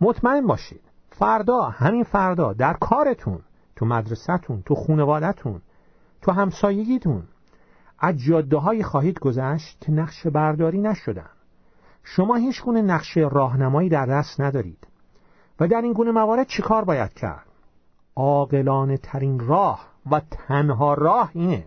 مطمئن 0.00 0.46
باشید 0.46 0.89
فردا 1.20 1.62
همین 1.62 2.04
فردا 2.04 2.52
در 2.52 2.72
کارتون 2.72 3.40
تو 3.76 3.86
مدرسهتون 3.86 4.62
تو 4.62 4.74
خونوادتون 4.74 5.60
تو 6.22 6.32
همسایگیتون. 6.32 7.22
از 7.98 8.18
جاده 8.18 8.82
خواهید 8.82 9.18
گذشت 9.18 9.80
که 9.80 9.92
نقش 9.92 10.26
برداری 10.26 10.80
نشدن. 10.80 11.30
شما 12.04 12.34
هیچ 12.36 12.62
گونه 12.62 12.82
نقشه 12.82 13.20
راهنمایی 13.20 13.88
در 13.88 14.06
دست 14.06 14.40
ندارید. 14.40 14.86
و 15.60 15.68
در 15.68 15.82
این 15.82 15.92
گونه 15.92 16.10
موارد 16.10 16.46
چیکار 16.46 16.84
باید 16.84 17.12
کرد؟ 17.14 17.46
عاقلانه 18.16 18.96
ترین 18.96 19.40
راه 19.40 19.86
و 20.10 20.20
تنها 20.30 20.94
راه 20.94 21.30
اینه 21.34 21.64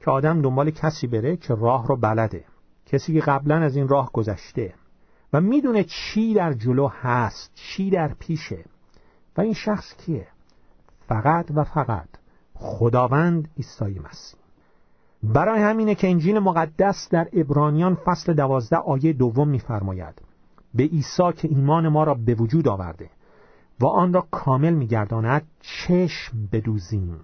که 0.00 0.10
آدم 0.10 0.42
دنبال 0.42 0.70
کسی 0.70 1.06
بره 1.06 1.36
که 1.36 1.54
راه 1.54 1.86
رو 1.86 1.96
بلده. 1.96 2.44
کسی 2.86 3.12
که 3.12 3.20
قبلا 3.20 3.56
از 3.56 3.76
این 3.76 3.88
راه 3.88 4.10
گذشته 4.12 4.74
و 5.32 5.40
می‌دونه 5.40 5.84
چی 5.84 6.34
در 6.34 6.52
جلو 6.52 6.88
هست 6.88 7.52
چی 7.54 7.90
در 7.90 8.14
پیشه. 8.18 8.64
و 9.36 9.40
این 9.40 9.54
شخص 9.54 9.94
کیه؟ 9.96 10.26
فقط 11.08 11.46
و 11.54 11.64
فقط 11.64 12.08
خداوند 12.54 13.48
عیسی 13.56 13.84
مسیح. 13.98 14.40
برای 15.22 15.62
همینه 15.62 15.94
که 15.94 16.10
انجیل 16.10 16.38
مقدس 16.38 17.08
در 17.10 17.28
ابرانیان 17.32 17.94
فصل 17.94 18.34
دوازده 18.34 18.76
آیه 18.76 19.12
دوم 19.12 19.48
میفرماید 19.48 20.14
به 20.74 20.82
عیسی 20.82 21.32
که 21.36 21.48
ایمان 21.48 21.88
ما 21.88 22.04
را 22.04 22.14
به 22.14 22.34
وجود 22.34 22.68
آورده 22.68 23.10
و 23.80 23.86
آن 23.86 24.12
را 24.12 24.26
کامل 24.30 24.74
میگرداند 24.74 25.42
چشم 25.60 26.48
بدوزیم. 26.52 27.20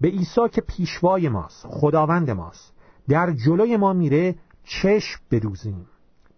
به 0.00 0.08
عیسی 0.08 0.48
که 0.52 0.60
پیشوای 0.60 1.28
ماست 1.28 1.66
خداوند 1.66 2.30
ماست 2.30 2.72
در 3.08 3.32
جلوی 3.32 3.76
ما 3.76 3.92
میره 3.92 4.34
چشم 4.64 5.20
بدوزیم. 5.30 5.86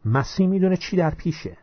مسیح 0.05 0.47
می‌دونه 0.47 0.77
چی 0.77 0.97
در 0.97 1.11
پیشه. 1.15 1.57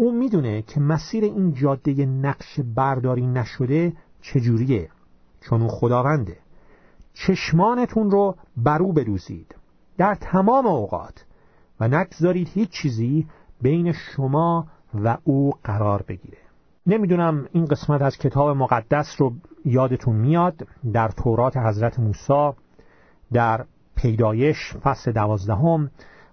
او 0.00 0.12
می‌دونه 0.12 0.62
که 0.62 0.80
مسیر 0.80 1.24
این 1.24 1.54
جاده 1.54 2.06
نقش 2.06 2.60
برداری 2.74 3.26
نشده 3.26 3.92
چجوریه 4.22 4.88
چون 5.40 5.62
او 5.62 5.68
خداونده. 5.68 6.36
چشمانتون 7.14 8.10
رو 8.10 8.36
برو 8.56 8.92
بدوزید 8.92 9.54
در 9.96 10.14
تمام 10.14 10.66
اوقات 10.66 11.24
و 11.80 11.88
نگذارید 11.88 12.48
هیچ 12.48 12.70
چیزی 12.70 13.26
بین 13.62 13.92
شما 13.92 14.66
و 15.04 15.16
او 15.24 15.52
قرار 15.64 16.04
بگیره. 16.08 16.38
نمی‌دونم 16.86 17.48
این 17.52 17.64
قسمت 17.64 18.02
از 18.02 18.18
کتاب 18.18 18.56
مقدس 18.56 19.14
رو 19.18 19.32
یادتون 19.64 20.16
میاد 20.16 20.66
در 20.92 21.08
تورات 21.08 21.56
حضرت 21.56 21.98
موسی 21.98 22.50
در 23.32 23.64
پیدایش 23.96 24.74
فصل 24.82 25.12
دوازدهم 25.12 25.90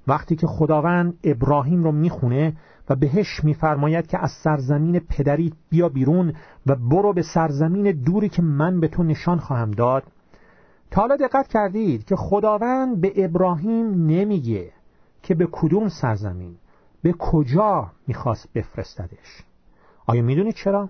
وقتی 0.07 0.35
که 0.35 0.47
خداوند 0.47 1.17
ابراهیم 1.23 1.83
رو 1.83 1.91
می‌خونه 1.91 2.53
و 2.89 2.95
بهش 2.95 3.43
میفرماید 3.43 4.07
که 4.07 4.23
از 4.23 4.31
سرزمین 4.31 4.99
پدریت 4.99 5.53
بیا 5.69 5.89
بیرون 5.89 6.33
و 6.65 6.75
برو 6.75 7.13
به 7.13 7.21
سرزمین 7.21 7.91
دوری 7.91 8.29
که 8.29 8.41
من 8.41 8.79
به 8.79 8.87
تو 8.87 9.03
نشان 9.03 9.39
خواهم 9.39 9.71
داد. 9.71 10.03
تا 10.91 11.01
حالا 11.01 11.15
دقت 11.15 11.47
کردید 11.47 12.05
که 12.05 12.15
خداوند 12.15 13.01
به 13.01 13.25
ابراهیم 13.25 14.05
نمیگه 14.05 14.71
که 15.23 15.35
به 15.35 15.47
کدوم 15.51 15.89
سرزمین 15.89 16.55
به 17.03 17.13
کجا 17.19 17.91
می‌خواست 18.07 18.53
بفرستدش. 18.53 19.43
آیا 20.07 20.21
می‌دونید 20.21 20.55
چرا؟ 20.55 20.89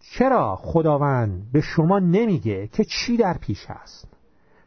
چرا 0.00 0.56
خداوند 0.56 1.52
به 1.52 1.60
شما 1.60 1.98
نمیگه 1.98 2.66
که 2.66 2.84
چی 2.84 3.16
در 3.16 3.38
پیش 3.38 3.66
است؟ 3.70 4.08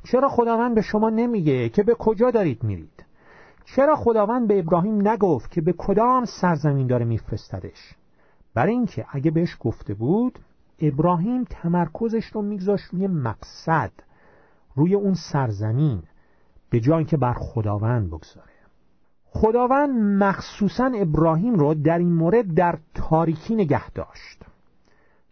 چرا 0.04 0.30
خداوند 0.30 0.76
به 0.76 0.82
شما 0.82 1.10
نمیگه 1.10 1.70
که 1.70 1.84
به 1.84 1.96
کجا 1.96 2.32
دارید 2.32 2.64
میرید؟ 2.64 3.06
چرا 3.66 3.96
خداوند 3.96 4.48
به 4.48 4.60
ابراهیم 4.60 5.08
نگفت 5.08 5.52
که 5.52 5.62
به 5.62 5.74
کدام 5.78 6.26
سرزمین 6.26 6.88
داره 6.88 7.06
میفرستدش؟ 7.06 7.96
برای 8.54 8.74
اینکه 8.74 9.06
اگه 9.10 9.32
بهش 9.32 9.58
گفته 9.60 9.94
بود 9.94 10.40
ابراهیم 10.80 11.44
تمرکزش 11.44 12.26
رو 12.26 12.42
میگذاشت 12.42 12.86
روی 12.92 13.08
مقصد 13.08 13.92
روی 14.76 14.96
اون 14.96 15.14
سرزمین 15.14 16.04
به 16.70 16.80
جای 16.80 17.06
که 17.06 17.18
بر 17.18 17.34
خداوند 17.34 18.08
بگذاره. 18.08 18.52
خداوند 19.26 19.90
مخصوصا 20.24 20.92
ابراهیم 20.96 21.56
رو 21.56 21.74
در 21.74 21.98
این 21.98 22.14
مورد 22.14 22.54
در 22.54 22.80
تاریکی 22.94 23.56
نگه 23.56 23.90
داشت. 23.90 24.44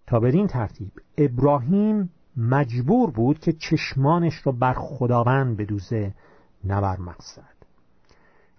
تا 0.07 0.19
بدین 0.19 0.47
ترتیب 0.47 0.91
ابراهیم 1.17 2.09
مجبور 2.37 3.11
بود 3.11 3.39
که 3.39 3.53
چشمانش 3.53 4.35
رو 4.35 4.51
بر 4.51 4.73
خداوند 4.73 5.57
بدوزه 5.57 6.13
نه 6.63 6.81
بر 6.81 6.97
مقصد. 6.97 7.58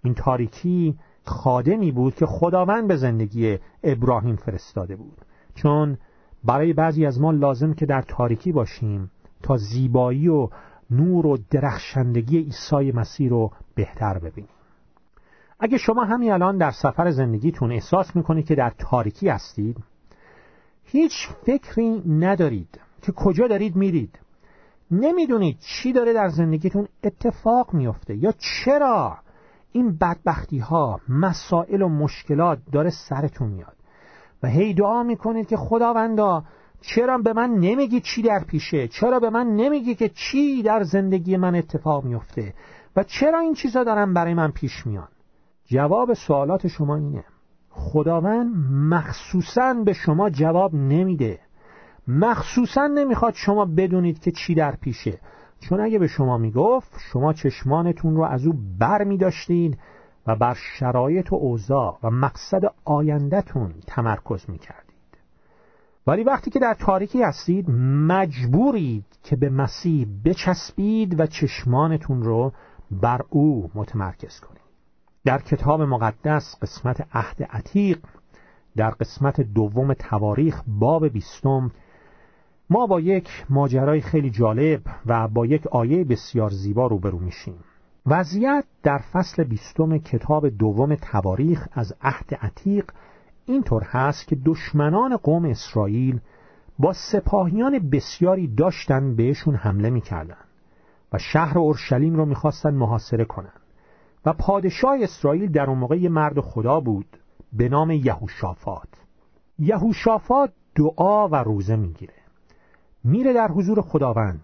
این 0.03 0.13
تاریکی 0.13 0.95
خادمی 1.25 1.91
بود 1.91 2.15
که 2.15 2.25
خداوند 2.25 2.87
به 2.87 2.95
زندگی 2.95 3.57
ابراهیم 3.83 4.35
فرستاده 4.35 4.95
بود. 4.95 5.17
چون 5.55 5.97
برای 6.43 6.73
بعضی 6.73 7.05
از 7.05 7.21
ما 7.21 7.31
لازم 7.31 7.73
که 7.73 7.85
در 7.85 8.01
تاریکی 8.01 8.51
باشیم 8.51 9.11
تا 9.43 9.57
زیبایی 9.57 10.27
و 10.27 10.49
نور 10.91 11.25
و 11.25 11.37
درخشندگی 11.49 12.37
عیسی 12.37 12.91
مسیح 12.91 13.29
رو 13.29 13.51
بهتر 13.75 14.19
ببینیم. 14.19 14.51
اگه 15.59 15.77
شما 15.77 16.03
همین 16.03 16.31
الان 16.31 16.57
در 16.57 16.71
سفر 16.71 17.11
زندگیتون 17.11 17.71
احساس 17.71 18.15
می‌کنید 18.15 18.45
که 18.45 18.55
در 18.55 18.73
تاریکی 18.77 19.29
هستید 19.29 19.77
هیچ 20.85 21.13
فکری 21.45 22.03
ندارید 22.09 22.79
که 23.01 23.11
کجا 23.11 23.47
دارید 23.47 23.75
میرید. 23.75 24.19
نمی‌دونید 24.91 25.57
چی 25.59 25.93
داره 25.93 26.13
در 26.13 26.29
زندگیتون 26.29 26.87
اتفاق 27.03 27.73
میفته 27.73 28.15
یا 28.15 28.33
چرا؟ 28.65 29.17
این 29.71 29.97
بدبختی 29.97 30.59
ها 30.59 30.99
مسائل 31.09 31.81
و 31.81 31.89
مشکلات 31.89 32.59
داره 32.71 32.89
سرتون 32.89 33.49
میاد. 33.49 33.75
و 34.43 34.47
هی 34.47 34.73
دعا 34.73 35.03
می‌کنید 35.03 35.47
که 35.47 35.57
خداوندا 35.57 36.43
چرا 36.81 37.17
به 37.17 37.33
من 37.33 37.49
نمیگی 37.49 38.01
چی 38.01 38.21
در 38.21 38.43
پیشه؟ 38.43 38.87
چرا 38.87 39.19
به 39.19 39.29
من 39.29 39.47
نمیگی 39.47 39.95
که 39.95 40.09
چی 40.09 40.63
در 40.63 40.83
زندگی 40.83 41.37
من 41.37 41.55
اتفاق 41.55 42.03
میفته 42.03 42.53
و 42.95 43.03
چرا 43.03 43.39
این 43.39 43.53
چیزا 43.53 43.83
دارن 43.83 44.13
برای 44.13 44.33
من 44.33 44.51
پیش 44.51 44.87
میان؟ 44.87 45.07
جواب 45.65 46.13
سوالات 46.13 46.67
شما 46.67 46.95
اینه. 46.95 47.23
خداوند 47.69 48.55
مخصوصا 48.71 49.73
به 49.73 49.93
شما 49.93 50.29
جواب 50.29 50.75
نمیده. 50.75 51.39
مخصوصا 52.07 52.87
نمی‌خواد 52.87 53.33
شما 53.33 53.65
بدونید 53.65 54.19
که 54.19 54.31
چی 54.31 54.55
در 54.55 54.75
پیشه. 54.75 55.19
چون 55.61 55.81
اگه 55.81 55.99
به 55.99 56.07
شما 56.07 56.37
می‌گفت 56.37 56.91
شما 57.11 57.33
چشمانتون 57.33 58.15
رو 58.15 58.23
از 58.23 58.45
او 58.45 58.53
بر 58.79 59.03
میداشتید 59.03 59.77
و 60.27 60.35
بر 60.35 60.53
شرایط 60.53 61.33
و 61.33 61.35
اوضاع 61.35 61.99
و 62.03 62.09
مقصد 62.09 62.61
آیندهتون 62.85 63.73
تمرکز 63.87 64.49
می‌کردید. 64.49 64.91
ولی 66.07 66.23
وقتی 66.23 66.51
که 66.51 66.59
در 66.59 66.73
تاریکی 66.73 67.23
هستید 67.23 67.69
مجبورید 68.07 69.05
که 69.23 69.35
به 69.35 69.49
مسیح 69.49 70.07
بچسبید 70.25 71.19
و 71.19 71.25
چشمانتون 71.25 72.23
رو 72.23 72.51
بر 72.91 73.21
او 73.29 73.71
متمرکز 73.75 74.39
کنید. 74.39 74.61
در 75.25 75.41
کتاب 75.41 75.81
مقدس 75.81 76.55
قسمت 76.61 77.07
عهد 77.13 77.43
عتیق 77.43 77.99
در 78.75 78.89
قسمت 78.89 79.41
دوم 79.41 79.93
تواریخ 79.93 80.61
باب 80.67 81.07
بیستم 81.07 81.71
ما 82.71 82.87
با 82.87 82.99
یک 82.99 83.45
ماجرای 83.49 84.01
خیلی 84.01 84.29
جالب 84.29 84.81
و 85.05 85.27
با 85.27 85.45
یک 85.45 85.67
آیه 85.67 86.03
بسیار 86.03 86.49
زیبا 86.49 86.87
روبرو 86.87 87.19
میشیم. 87.19 87.55
وضعیت 88.05 88.63
در 88.83 88.97
فصل 88.97 89.43
بیستم 89.43 89.97
کتاب 89.97 90.49
دوم 90.49 90.95
تواریخ 90.95 91.67
از 91.71 91.93
عهد 92.01 92.35
عتیق 92.41 92.91
اینطور 93.45 93.83
هست 93.83 94.27
که 94.27 94.37
دشمنان 94.45 95.17
قوم 95.17 95.45
اسرائیل 95.45 96.19
با 96.79 96.93
سپاهیان 96.93 97.89
بسیاری 97.89 98.47
داشتن 98.47 99.15
بهشون 99.15 99.55
حمله 99.55 99.89
می‌کردن 99.89 100.43
و 101.13 101.17
شهر 101.17 101.59
اورشلیم 101.59 102.15
رو 102.15 102.25
می‌خواستن 102.25 102.73
محاصره 102.73 103.25
کنن 103.25 103.53
و 104.25 104.33
پادشاه 104.33 104.97
اسرائیل 105.01 105.51
در 105.51 105.69
اون 105.69 105.77
موقع 105.77 105.99
یه 105.99 106.09
مرد 106.09 106.39
خدا 106.39 106.79
بود 106.79 107.17
به 107.53 107.69
نام 107.69 107.91
یهوشافات. 107.91 108.89
یهوشافات 109.59 110.53
دعا 110.75 111.27
و 111.27 111.35
روزه 111.35 111.75
می‌گیره. 111.75 112.20
میره 113.03 113.33
در 113.33 113.47
حضور 113.47 113.81
خداوند 113.81 114.41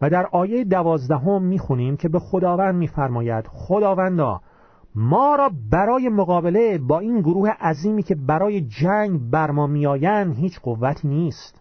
و 0.00 0.10
در 0.10 0.26
آیه 0.32 0.64
دوازدهم 0.64 1.42
می‌خونیم 1.42 1.96
که 1.96 2.08
به 2.08 2.18
خداوند 2.18 2.74
میفرماید 2.74 3.46
خداوندا 3.46 4.40
ما 4.94 5.36
را 5.36 5.50
برای 5.70 6.08
مقابله 6.08 6.78
با 6.78 6.98
این 6.98 7.20
گروه 7.20 7.50
عظیمی 7.50 8.02
که 8.02 8.14
برای 8.14 8.60
جنگ 8.60 9.30
بر 9.30 9.50
ما 9.50 9.66
میآیند 9.66 10.36
هیچ 10.36 10.60
قوتی 10.60 11.08
نیست. 11.08 11.60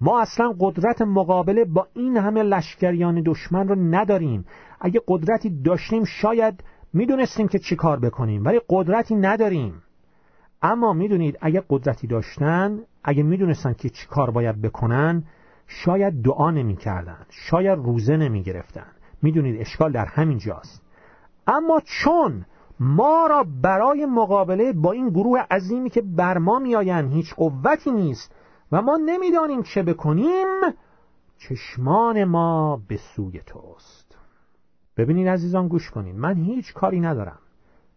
ما 0.00 0.20
اصلا 0.20 0.54
قدرت 0.60 1.02
مقابله 1.02 1.64
با 1.64 1.86
این 1.94 2.16
همه 2.16 2.42
لشکریان 2.42 3.22
دشمن 3.26 3.68
رو 3.68 3.74
نداریم. 3.74 4.44
اگه 4.80 5.00
قدرتی 5.08 5.62
داشتیم 5.62 6.04
شاید 6.04 6.64
می‌دونستیم 6.92 7.48
که 7.48 7.58
چی 7.58 7.76
کار 7.76 8.00
بکنیم 8.00 8.44
ولی 8.44 8.60
قدرتی 8.68 9.14
نداریم. 9.14 9.82
اما 10.62 10.92
می‌دونید 10.92 11.38
اگه 11.40 11.62
قدرتی 11.68 12.06
داشتن 12.06 12.78
اگه 13.04 13.22
می‌دونستن 13.22 13.72
که 13.72 13.88
چی 13.88 14.06
کار 14.06 14.30
باید 14.30 14.62
بکنن 14.62 15.24
شاید 15.72 16.22
دعا 16.22 16.50
نمی‌کردن 16.50 17.26
شاید 17.30 17.78
روزه 17.78 18.16
نمی 18.16 18.42
گرفتن 18.42 18.86
می‌دونید 19.22 19.60
اشکال 19.60 19.92
در 19.92 20.06
همین 20.06 20.38
جاست. 20.38 20.82
اما 21.46 21.80
چون 21.84 22.44
ما 22.80 23.26
را 23.26 23.44
برای 23.62 24.06
مقابله 24.06 24.72
با 24.72 24.92
این 24.92 25.08
گروه 25.08 25.40
عظیمی 25.50 25.90
که 25.90 26.02
بر 26.02 26.38
ما 26.38 26.58
میآیند 26.58 27.12
هیچ 27.12 27.34
قوتی 27.34 27.90
نیست 27.90 28.34
و 28.72 28.82
ما 28.82 28.96
نمی‌دانیم 28.96 29.62
چه 29.62 29.82
بکنیم 29.82 30.46
چشمان 31.38 32.24
ما 32.24 32.82
به 32.88 32.96
سوی 32.96 33.40
توست. 33.46 34.18
ببینید 34.96 35.28
عزیزان 35.28 35.68
گوش 35.68 35.90
کنید. 35.90 36.16
من 36.16 36.34
هیچ 36.34 36.74
کاری 36.74 37.00
ندارم 37.00 37.38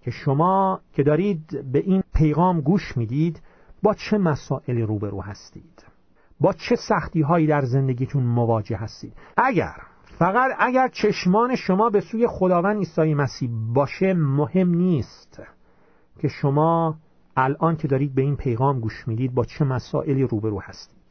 که 0.02 0.12
شما 0.12 0.80
که 0.94 1.04
دارید 1.04 1.72
به 1.72 1.80
این 1.80 2.04
پیغام 2.14 2.62
گوش 2.62 2.98
می‌دید 2.98 3.42
با 3.84 3.94
چه 3.94 4.18
مسائلی 4.18 4.82
روبرو 4.82 5.22
هستید؟ 5.22 5.93
با 6.40 6.54
چه 6.54 6.76
سختی 6.76 7.22
هایی 7.22 7.48
در 7.48 7.62
زندگیتون 7.62 8.24
مواجه 8.24 8.78
هستید 8.78 9.14
اگر 9.38 9.76
فقط 10.20 10.52
اگر 10.60 10.88
چشمان 10.88 11.56
شما 11.56 11.90
به 11.90 12.02
سوی 12.02 12.28
خداوند 12.28 12.78
عیسی 12.78 13.14
مسیح 13.14 13.50
باشه 13.74 14.14
مهم 14.14 14.70
نیست 14.70 15.42
که 16.20 16.28
شما 16.28 16.96
الان 17.38 17.76
که 17.76 17.88
دارید 17.88 18.16
به 18.16 18.22
این 18.22 18.36
پیغام 18.36 18.80
گوش 18.80 19.08
می‌دید 19.08 19.34
با 19.34 19.46
چه 19.46 19.66
مسائلی 19.66 20.24
روبرو 20.24 20.62
هستید 20.62 21.04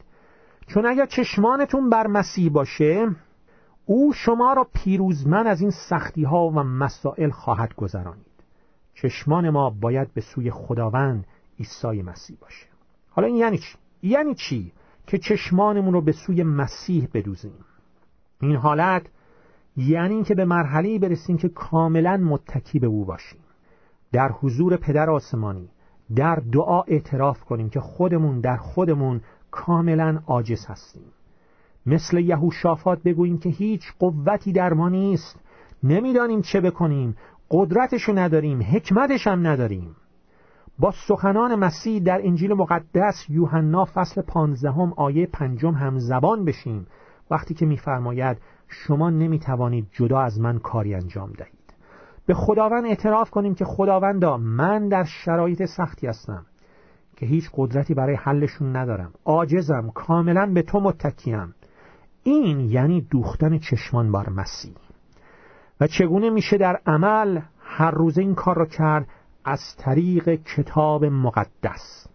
چون 0.67 0.85
اگر 0.85 1.05
چشمانتون 1.05 1.89
بر 1.89 2.07
مسیح 2.07 2.51
باشه 2.51 3.15
او 3.85 4.13
شما 4.13 4.53
را 4.53 4.67
پیروزمن 4.73 5.47
از 5.47 5.61
این 5.61 5.71
سختی 5.89 6.23
ها 6.23 6.47
و 6.47 6.63
مسائل 6.63 7.29
خواهد 7.29 7.75
گذرانید 7.75 8.33
چشمان 8.93 9.49
ما 9.49 9.69
باید 9.69 10.13
به 10.13 10.21
سوی 10.21 10.51
خداوند 10.51 11.25
عیسی 11.59 12.01
مسیح 12.01 12.37
باشه 12.41 12.67
حالا 13.09 13.27
این 13.27 13.37
یعنی 13.37 13.57
چی؟ 13.57 13.77
یعنی 14.01 14.35
چی؟ 14.35 14.73
که 15.07 15.17
چشمانمون 15.17 15.93
رو 15.93 16.01
به 16.01 16.11
سوی 16.11 16.43
مسیح 16.43 17.07
بدوزیم. 17.13 17.65
این 18.41 18.55
حالت 18.55 19.05
یعنی 19.77 20.13
اینکه 20.13 20.35
به 20.35 20.45
مرحله 20.45 20.99
برسیم 20.99 21.37
که 21.37 21.49
کاملا 21.49 22.17
متکی 22.17 22.79
به 22.79 22.87
او 22.87 23.05
باشیم. 23.05 23.39
در 24.11 24.31
حضور 24.31 24.77
پدر 24.77 25.09
آسمانی 25.09 25.69
در 26.15 26.35
دعا 26.35 26.81
اعتراف 26.81 27.43
کنیم 27.43 27.69
که 27.69 27.79
خودمون 27.79 28.39
در 28.39 28.57
خودمون 28.57 29.21
کاملا 29.51 30.19
عاجز 30.27 30.65
هستیم. 30.65 31.05
مثل 31.85 32.17
یهوشافات 32.17 33.03
بگوییم 33.03 33.37
که 33.37 33.49
هیچ 33.49 33.83
قوتی 33.99 34.51
در 34.51 34.73
ما 34.73 34.89
نیست. 34.89 35.39
نمی‌دانیم 35.83 36.41
چه 36.41 36.61
بکنیم. 36.61 37.17
قدرتشو 37.51 38.13
نداریم. 38.13 38.61
حکمتش 38.61 39.27
هم 39.27 39.47
نداریم. 39.47 39.95
با 40.79 40.93
سخنان 41.07 41.55
مسیح 41.55 42.03
در 42.03 42.21
انجیل 42.23 42.53
مقدس 42.53 43.25
یوحنا 43.29 43.85
فصل 43.85 44.21
پانزدهم 44.21 44.93
آیه 44.97 45.25
پنجم 45.25 45.71
هم 45.71 45.99
زبان 45.99 46.45
بشیم. 46.45 46.87
وقتی 47.31 47.53
که 47.53 47.65
میفرماید 47.65 48.37
شما 48.67 49.09
نمی‌توانید 49.09 49.87
جدا 49.91 50.19
از 50.19 50.39
من 50.39 50.59
کاری 50.59 50.95
انجام 50.95 51.31
دهید. 51.31 51.73
به 52.25 52.33
خداوند 52.33 52.85
اعتراف 52.85 53.29
کنیم 53.29 53.55
که 53.55 53.65
خداوندا 53.65 54.37
من 54.37 54.87
در 54.87 55.03
شرایط 55.03 55.65
سختی 55.65 56.07
هستم 56.07 56.45
که 57.15 57.25
هیچ 57.25 57.49
قدرتی 57.53 57.93
برای 57.93 58.15
حلشون 58.15 58.75
ندارم. 58.75 59.11
عاجزم 59.25 59.89
کاملا 59.95 60.51
به 60.53 60.61
تو 60.61 60.79
متکیم. 60.79 61.53
این 62.23 62.59
یعنی 62.59 63.01
دوختن 63.01 63.57
چشمان 63.57 64.11
بر 64.11 64.29
مسیح. 64.29 64.73
و 65.81 65.87
چگونه 65.87 66.29
میشه 66.29 66.57
در 66.57 66.79
عمل 66.85 67.41
هر 67.59 67.91
روزه 67.91 68.21
این 68.21 68.35
کار 68.35 68.55
را 68.55 68.65
کرد؟ 68.65 69.07
از 69.45 69.59
طریق 69.77 70.29
کتاب 70.29 71.05
مقدس. 71.05 72.07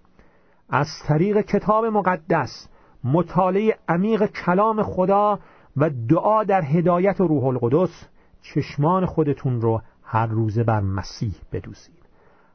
از 0.69 0.89
طریق 1.07 1.41
کتاب 1.41 1.85
مقدس. 1.85 2.69
مطالعه 3.05 3.79
عمیق 3.89 4.27
کلام 4.27 4.83
خدا 4.83 5.39
و 5.77 5.91
دعا 5.91 6.45
در 6.45 6.63
هدایت 6.63 7.21
روح 7.21 7.45
القدس. 7.45 8.09
چشمان 8.43 9.07
خودتون 9.07 9.61
رو 9.61 9.83
هر 10.03 10.27
روزه 10.27 10.65
بر 10.65 10.81
مسیح 10.81 11.35
بدوزید. 11.53 11.99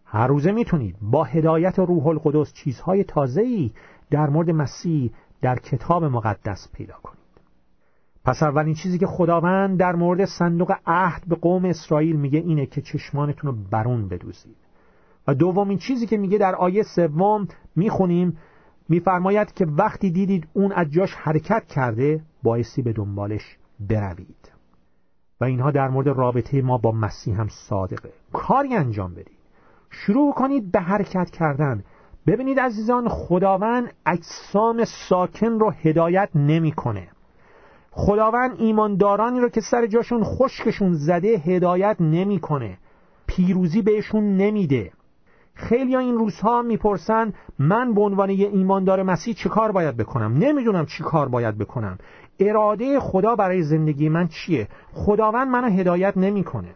هر 0.05 0.27
روزه 0.27 0.51
می‌تونید 0.51 0.95
با 1.01 1.23
هدایت 1.23 1.79
روح 1.79 2.07
القدس 2.07 2.53
چیزهای 2.53 3.03
تازه‌ای 3.03 3.71
در 4.09 4.29
مورد 4.29 4.49
مسیح 4.49 5.11
در 5.41 5.55
کتاب 5.55 6.03
مقدس 6.03 6.69
پیدا 6.73 6.95
کنید. 7.03 7.23
پس 8.25 8.43
اولین 8.43 8.73
چیزی 8.73 8.97
که 8.97 9.07
خداوند 9.07 9.79
در 9.79 9.95
مورد 9.95 10.25
صندوق 10.25 10.73
عهد 10.85 11.23
به 11.27 11.35
قوم 11.35 11.65
اسرائیل 11.65 12.15
میگه 12.15 12.39
اینه 12.39 12.65
که 12.65 12.81
چشمانتون 12.81 13.51
رو 13.51 13.57
برون 13.71 14.07
بدوزید. 14.07 14.62
و 15.27 15.33
دومین 15.33 15.77
چیزی 15.77 16.07
که 16.07 16.17
میگه 16.17 16.37
در 16.37 16.55
آیه 16.55 16.83
سوم 16.83 17.47
می‌خونیم 17.75 18.37
میفرماید 18.89 19.53
که 19.53 19.65
وقتی 19.65 20.11
دیدید 20.11 20.47
اون 20.53 20.71
از 20.71 20.91
جاش 20.91 21.13
حرکت 21.13 21.63
کرده 21.67 22.21
بایستی 22.43 22.81
به 22.81 22.93
دنبالش 22.93 23.57
بروید. 23.89 24.51
و 25.41 25.45
اینها 25.45 25.71
در 25.71 25.89
مورد 25.89 26.07
رابطه 26.07 26.61
ما 26.61 26.77
با 26.77 26.91
مسیح 26.91 27.39
هم 27.39 27.47
صادقه. 27.47 28.09
کاری 28.33 28.75
انجام 28.75 29.13
بدید. 29.13 29.37
شروع 29.89 30.33
کنید 30.33 30.71
به 30.71 30.79
حرکت 30.79 31.29
کردن. 31.29 31.83
ببینید 32.27 32.59
عزیزان 32.59 33.07
خداوند 33.09 33.93
اجسام 34.05 34.83
ساکن 34.85 35.59
رو 35.59 35.71
هدایت 35.71 36.29
نمی‌کنه. 36.35 37.07
خداوند 37.91 38.55
ایماندارانی 38.57 39.39
رو 39.39 39.49
که 39.49 39.61
سر 39.61 39.87
جاشون 39.87 40.23
خشکشون 40.23 40.93
زده 40.93 41.27
هدایت 41.27 42.01
نمی‌کنه. 42.01 42.77
پیروزی 43.27 43.81
بهشون 43.81 44.37
نمیده. 44.37 44.91
خیلی 45.55 45.95
این 45.95 46.15
روزها 46.15 46.61
می‌پرسن 46.61 47.33
من 47.59 47.93
به 47.93 48.01
عنوان 48.01 48.29
یه 48.29 48.47
ایماندار 48.47 49.03
مسیح 49.03 49.33
چه 49.33 49.49
کار 49.49 49.71
باید 49.71 49.97
بکنم؟ 49.97 50.33
نمی‌دونم 50.37 50.85
چی 50.85 51.03
کار 51.03 51.29
باید 51.29 51.57
بکنم. 51.57 51.97
اراده 52.39 52.99
خدا 52.99 53.35
برای 53.35 53.63
زندگی 53.63 54.09
من 54.09 54.27
چیه؟ 54.27 54.67
خداوند 54.93 55.47
منو 55.47 55.67
هدایت 55.67 56.17
نمی‌کنه. 56.17 56.75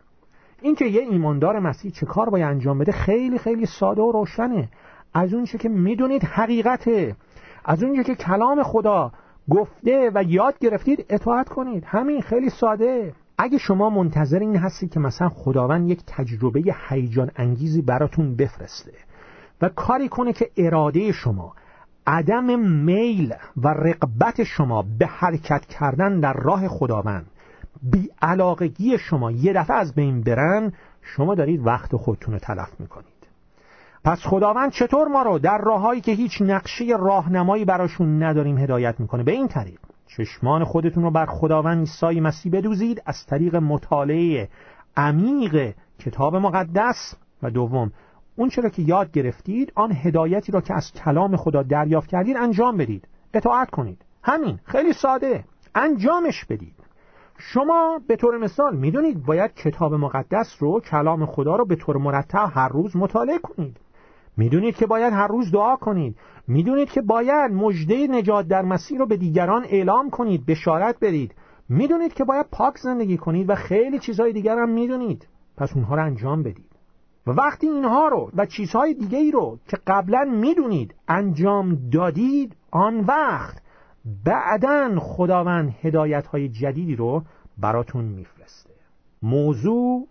اینکه 0.61 0.85
یه 0.85 1.01
ایماندار 1.01 1.59
مسیح 1.59 1.91
چه 1.91 2.05
کار 2.05 2.29
باید 2.29 2.45
انجام 2.45 2.77
بده 2.77 2.91
خیلی 2.91 3.37
خیلی 3.37 3.65
ساده 3.65 4.01
و 4.01 4.11
روشنه. 4.11 4.69
از 5.13 5.33
اونچه 5.33 5.57
که 5.57 5.69
می‌دونید 5.69 6.23
حقیقته. 6.23 7.15
از 7.65 7.83
اونچه 7.83 8.03
که 8.03 8.15
کلام 8.15 8.63
خدا 8.63 9.11
گفته 9.49 10.11
و 10.15 10.23
یاد 10.23 10.59
گرفتید 10.59 11.05
اطاعت 11.09 11.49
کنید. 11.49 11.83
همین 11.85 12.21
خیلی 12.21 12.49
ساده. 12.49 13.13
اگه 13.37 13.57
شما 13.57 13.89
منتظر 13.89 14.39
این 14.39 14.55
هستید 14.55 14.91
که 14.91 14.99
مثلا 14.99 15.29
خداوند 15.29 15.89
یک 15.89 16.01
تجربه 16.07 16.63
هیجان 16.89 17.31
انگیزی 17.35 17.81
براتون 17.81 18.35
بفرسته 18.35 18.93
و 19.61 19.69
کاری 19.69 20.09
کنه 20.09 20.33
که 20.33 20.51
اراده 20.57 21.11
شما 21.11 21.53
عدم 22.07 22.59
میل 22.59 23.33
و 23.57 23.67
رقبت 23.67 24.43
شما 24.43 24.85
به 24.99 25.05
حرکت 25.05 25.65
کردن 25.65 26.19
در 26.19 26.33
راه 26.33 26.67
خداوند 26.67 27.25
بیعلاقگی 27.83 28.97
شما 28.97 29.31
یه 29.31 29.53
دفعه 29.53 29.77
از 29.77 29.95
بین 29.95 30.21
برن 30.21 30.73
شما 31.01 31.35
دارید 31.35 31.67
وقت 31.67 31.95
خودتون 31.95 32.33
رو 32.33 32.39
تلف 32.39 32.79
می‌کنید. 32.79 33.07
پس 34.03 34.19
خداوند 34.23 34.71
چطور 34.71 35.07
ما 35.07 35.21
رو 35.21 35.39
در 35.39 35.57
راههایی 35.57 36.01
که 36.01 36.11
هیچ 36.11 36.41
نقشه 36.41 36.85
راهنمایی 36.99 37.65
براشون 37.65 38.23
نداریم 38.23 38.57
هدایت 38.57 38.99
می‌کنه؟ 38.99 39.23
به 39.23 39.31
این 39.31 39.47
طریق. 39.47 39.79
چشمان 40.07 40.63
خودتون 40.63 41.03
رو 41.03 41.11
بر 41.11 41.25
خداوند 41.25 41.79
عیسی 41.79 42.19
مسیح 42.19 42.51
بدوزید 42.51 43.01
از 43.05 43.25
طریق 43.25 43.55
مطالعه 43.55 44.49
عمیق 44.97 45.73
کتاب 45.99 46.35
مقدس. 46.35 47.15
و 47.43 47.49
دوم 47.49 47.91
اون 48.35 48.49
چرا 48.49 48.69
که 48.69 48.81
یاد 48.81 49.11
گرفتید 49.11 49.71
آن 49.75 49.91
هدایتی 49.91 50.51
را 50.51 50.61
که 50.61 50.73
از 50.73 50.91
کلام 50.91 51.35
خدا 51.35 51.63
دریافت 51.63 52.09
کردید 52.09 52.37
انجام 52.37 52.77
بدید. 52.77 53.07
اطاعت 53.33 53.69
کنید. 53.69 54.05
همین 54.23 54.59
خیلی 54.63 54.93
ساده. 54.93 55.43
انجامش 55.75 56.45
بدید. 56.45 56.75
شما 57.37 58.01
به 58.07 58.15
طور 58.15 58.37
مثال 58.37 58.75
می‌دونید 58.75 59.25
باید 59.25 59.53
کتاب 59.53 59.93
مقدس 59.93 60.55
رو 60.59 60.79
کلام 60.79 61.25
خدا 61.25 61.55
رو 61.55 61.65
به 61.65 61.75
طور 61.75 61.97
مرتب 61.97 62.49
هر 62.53 62.69
روز 62.69 62.95
مطالعه 62.95 63.39
کنید. 63.39 63.79
می‌دونید 64.37 64.75
که 64.75 64.85
باید 64.85 65.13
هر 65.13 65.27
روز 65.27 65.51
دعا 65.51 65.75
کنید. 65.75 66.17
می‌دونید 66.47 66.89
که 66.89 67.01
باید 67.01 67.51
مژده 67.51 68.07
نجات 68.07 68.47
در 68.47 68.61
مسیر 68.61 68.99
رو 68.99 69.05
به 69.05 69.17
دیگران 69.17 69.65
اعلام 69.69 70.09
کنید 70.09 70.45
بشارت 70.45 70.95
بدید 71.01 71.35
می‌دونید 71.69 72.13
که 72.13 72.23
باید 72.23 72.45
پاک 72.51 72.77
زندگی 72.77 73.17
کنید 73.17 73.49
و 73.49 73.55
خیلی 73.55 73.99
چیزهای 73.99 74.33
دیگر 74.33 74.57
هم 74.57 74.69
می‌دونید. 74.69 75.27
پس 75.57 75.73
اونها 75.75 75.95
رو 75.95 76.03
انجام 76.05 76.43
بدید. 76.43 76.65
و 77.27 77.31
وقتی 77.31 77.67
اینها 77.67 78.07
رو 78.07 78.31
و 78.35 78.45
چیزهای 78.45 78.93
دیگه 78.93 79.17
ای 79.17 79.31
رو 79.31 79.59
که 79.67 79.77
قبلا 79.87 80.23
می‌دونید 80.23 80.95
انجام 81.07 81.89
دادید 81.89 82.55
آن 82.71 82.99
وقت 82.99 83.61
بعدا 84.25 84.99
خداوند 84.99 85.75
هدایت 85.81 86.27
های 86.27 86.49
جدیدی 86.49 86.95
رو 86.95 87.23
براتون 87.57 88.05
میفرسته. 88.05 88.73
موضوع 89.21 90.07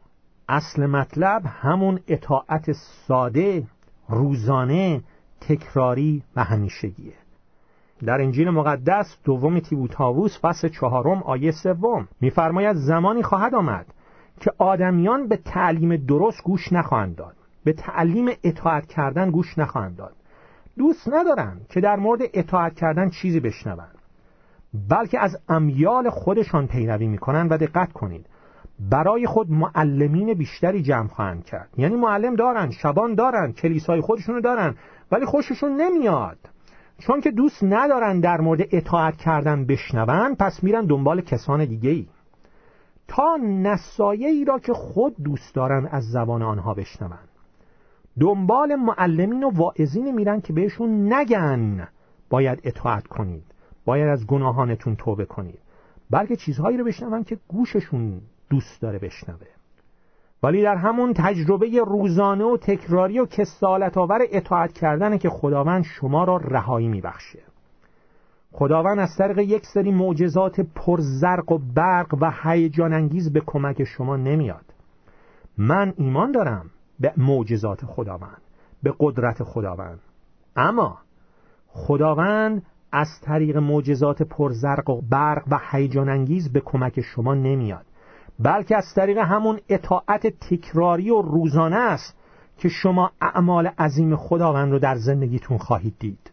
اصل 0.48 0.86
مطلب 0.86 1.42
همون 1.46 2.00
اطاعت 2.08 2.72
ساده. 3.06 3.66
روزانه 4.09 5.03
تکراری 5.40 6.23
و 6.37 6.45
همیشگیه. 6.45 7.12
در 8.05 8.21
انجیل 8.21 8.51
مقدس 8.51 9.16
دوم 9.25 9.61
تیبوتاووس 9.61 10.38
فصل 10.40 10.69
چهارم 10.69 11.23
آیه 11.23 11.51
سوم 11.51 12.09
میفرماید 12.21 12.77
زمانی 12.77 13.23
خواهد 13.23 13.55
آمد 13.55 13.87
که 14.40 14.53
آدمیان 14.59 15.29
به 15.29 15.37
تعلیم 15.37 15.97
درست 15.97 16.42
گوش 16.42 16.73
نخواهند 16.73 17.16
داد. 17.16 17.37
به 17.64 17.73
تعلیم 17.73 18.29
اطاعت 18.45 18.87
کردن 18.87 19.31
گوش 19.31 19.59
نخواهند 19.59 19.97
داد. 19.97 20.16
دوست 20.79 21.09
ندارن 21.09 21.61
که 21.69 21.81
در 21.81 21.97
مورد 21.97 22.21
اطاعت 22.35 22.75
کردن 22.75 23.11
چیزی 23.11 23.40
بشنوند 23.40 23.99
بلکه 24.90 25.21
از 25.21 25.38
امیال 25.49 26.11
خودشان 26.11 26.66
پیروی 26.66 27.07
می‌کنن 27.07 27.49
و 27.49 27.59
دقت 27.59 27.92
کنید. 27.92 28.27
برای 28.80 29.26
خود 29.26 29.50
معلمین 29.50 30.34
بیشتری 30.34 30.82
جمع 30.82 31.08
خواهند 31.08 31.44
کرد. 31.44 31.68
یعنی 31.76 31.94
معلم 31.94 32.36
دارن 32.36 32.70
شبان 32.70 33.14
دارن 33.14 33.52
کلیسای 33.52 34.00
خودشونو 34.00 34.40
دارن 34.40 34.74
ولی 35.12 35.26
خوششون 35.26 35.80
نمیاد. 35.80 36.38
چون 36.98 37.20
که 37.20 37.30
دوست 37.30 37.64
ندارن 37.64 38.20
در 38.20 38.40
مورد 38.40 38.60
اطاعت 38.70 39.16
کردن 39.16 39.64
بشنون 39.64 40.34
پس 40.34 40.64
میرن 40.64 40.86
دنبال 40.86 41.20
کسان 41.20 41.64
دیگه 41.64 41.90
ای 41.90 42.06
تا 43.08 43.38
ای 44.10 44.44
را 44.44 44.58
که 44.58 44.72
خود 44.72 45.16
دوست 45.22 45.54
دارن 45.54 45.86
از 45.86 46.04
زبان 46.04 46.42
آنها 46.42 46.74
بشنون. 46.74 47.18
دنبال 48.20 48.74
معلمین 48.74 49.44
و 49.44 49.50
واعظین 49.50 50.14
میرن 50.14 50.40
که 50.40 50.52
بهشون 50.52 51.12
نگن 51.12 51.88
باید 52.30 52.60
اطاعت 52.64 53.06
کنید. 53.06 53.44
باید 53.84 54.08
از 54.08 54.26
گناهانتون 54.26 54.96
توبه 54.96 55.24
کنید. 55.24 55.58
بلکه 56.10 56.36
چیزهایی 56.36 56.76
رو 56.76 56.84
بشنون 56.84 57.24
که 57.24 57.38
گوششون 57.48 58.20
دوست 58.50 58.82
داره 58.82 58.98
بشنوه. 58.98 59.46
ولی 60.42 60.62
در 60.62 60.76
همون 60.76 61.12
تجربه 61.16 61.80
روزانه 61.87 62.44
و 62.44 62.56
تکراری 62.56 63.18
و 63.18 63.26
کسالت 63.26 63.98
آور 63.98 64.18
اطاعت 64.30 64.72
کردنه 64.72 65.18
که 65.18 65.30
خداوند 65.30 65.85
شما 65.85 66.24
را 66.24 66.37
رهایی 66.37 66.88
میبخشه. 66.88 67.42
خداوند 68.52 68.98
از 68.98 69.16
طریق 69.18 69.38
یک 69.38 69.66
سری 69.66 69.92
معجزات 69.92 70.61
پرزرق 70.61 71.52
و 71.52 71.59
برق 71.74 72.14
و 72.20 72.32
هیجان 72.42 72.92
انگیز 72.92 73.32
به 73.32 73.42
کمک 73.46 73.85
شما 73.85 74.16
نمیاد. 74.16 74.64
من 75.59 75.94
ایمان 75.96 76.32
دارم 76.32 76.70
به 77.00 77.12
معجزات 77.16 77.85
خداوند 77.85 78.42
به 78.82 78.94
قدرت 78.98 79.42
خداوند. 79.42 80.00
اما 80.56 80.98
خداوند 81.68 82.62
از 82.92 83.09
طریق 83.22 83.56
معجزات 83.56 84.22
پرزرق 84.22 84.90
و 84.90 85.00
برق 85.00 85.42
و 85.50 85.59
هیجان 85.70 86.09
انگیز 86.09 86.52
به 86.52 86.61
کمک 86.61 87.00
شما 87.00 87.35
نمیاد. 87.35 87.87
بلکه 88.38 88.77
از 88.77 88.94
طریق 88.94 89.18
همون 89.18 89.61
اطاعت 89.68 90.27
تکراری 90.27 91.11
و 91.11 91.22
روزانه 91.22 91.77
است 91.77 92.16
که 92.59 92.68
شما 92.68 93.11
اعمال 93.20 93.66
عظیم 93.66 94.16
خداوند 94.16 94.72
رو 94.72 94.79
در 94.79 94.96
زندگیتون 94.96 95.59
خواهید 95.59 95.94
دید. 95.99 96.31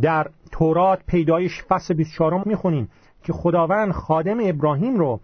در 0.00 0.30
تورات 0.52 1.00
پیدایش 1.06 1.62
فصل 1.68 1.94
24 1.94 2.42
می‌خونیم 2.46 2.88
که 3.22 3.32
خداوند 3.32 3.92
خادم 3.92 4.38
ابراهیم 4.40 4.96
رو 4.96 5.20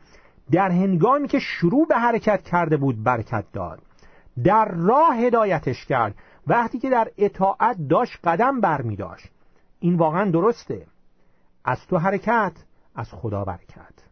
در 0.50 0.70
هنگامی 0.70 1.28
که 1.28 1.38
شروع 1.38 1.86
به 1.86 1.96
حرکت 1.96 2.42
کرده 2.42 2.76
بود 2.76 3.02
برکت 3.04 3.44
داد. 3.52 3.82
در 4.44 4.64
راه 4.64 5.16
هدایتش 5.16 5.86
کرد. 5.86 6.14
وقتی 6.46 6.78
که 6.78 6.90
در 6.90 7.10
اطاعت 7.18 7.76
داشت 7.88 8.18
قدم 8.24 8.60
بر 8.60 8.82
می 8.82 8.96
داشت 8.96 9.28
این 9.80 9.96
واقعا 9.96 10.30
درسته. 10.30 10.86
از 11.64 11.86
تو 11.86 11.98
حرکت 11.98 12.52
از 12.94 13.10
خدا 13.12 13.44
برکت. 13.44 14.09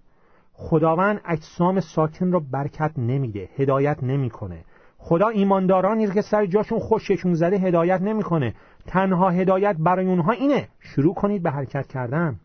خداوند 0.60 1.20
اجسام 1.24 1.80
ساکن 1.80 2.32
رو 2.32 2.40
برکت 2.40 2.92
نمیده 2.96 3.48
هدایت 3.56 4.02
نمی‌کنه. 4.02 4.64
خدا 4.98 5.28
ایماندارانی 5.28 6.06
که 6.06 6.22
سر 6.22 6.46
جاشون 6.46 6.78
خوششون 6.78 7.34
زده 7.34 7.56
هدایت 7.56 8.02
نمی‌کنه. 8.02 8.54
تنها 8.86 9.30
هدایت 9.30 9.76
برای 9.78 10.06
اونها 10.06 10.32
اینه 10.32 10.68
شروع 10.80 11.14
کنید 11.14 11.42
به 11.42 11.50
حرکت 11.50 11.86
کردن. 11.86 12.40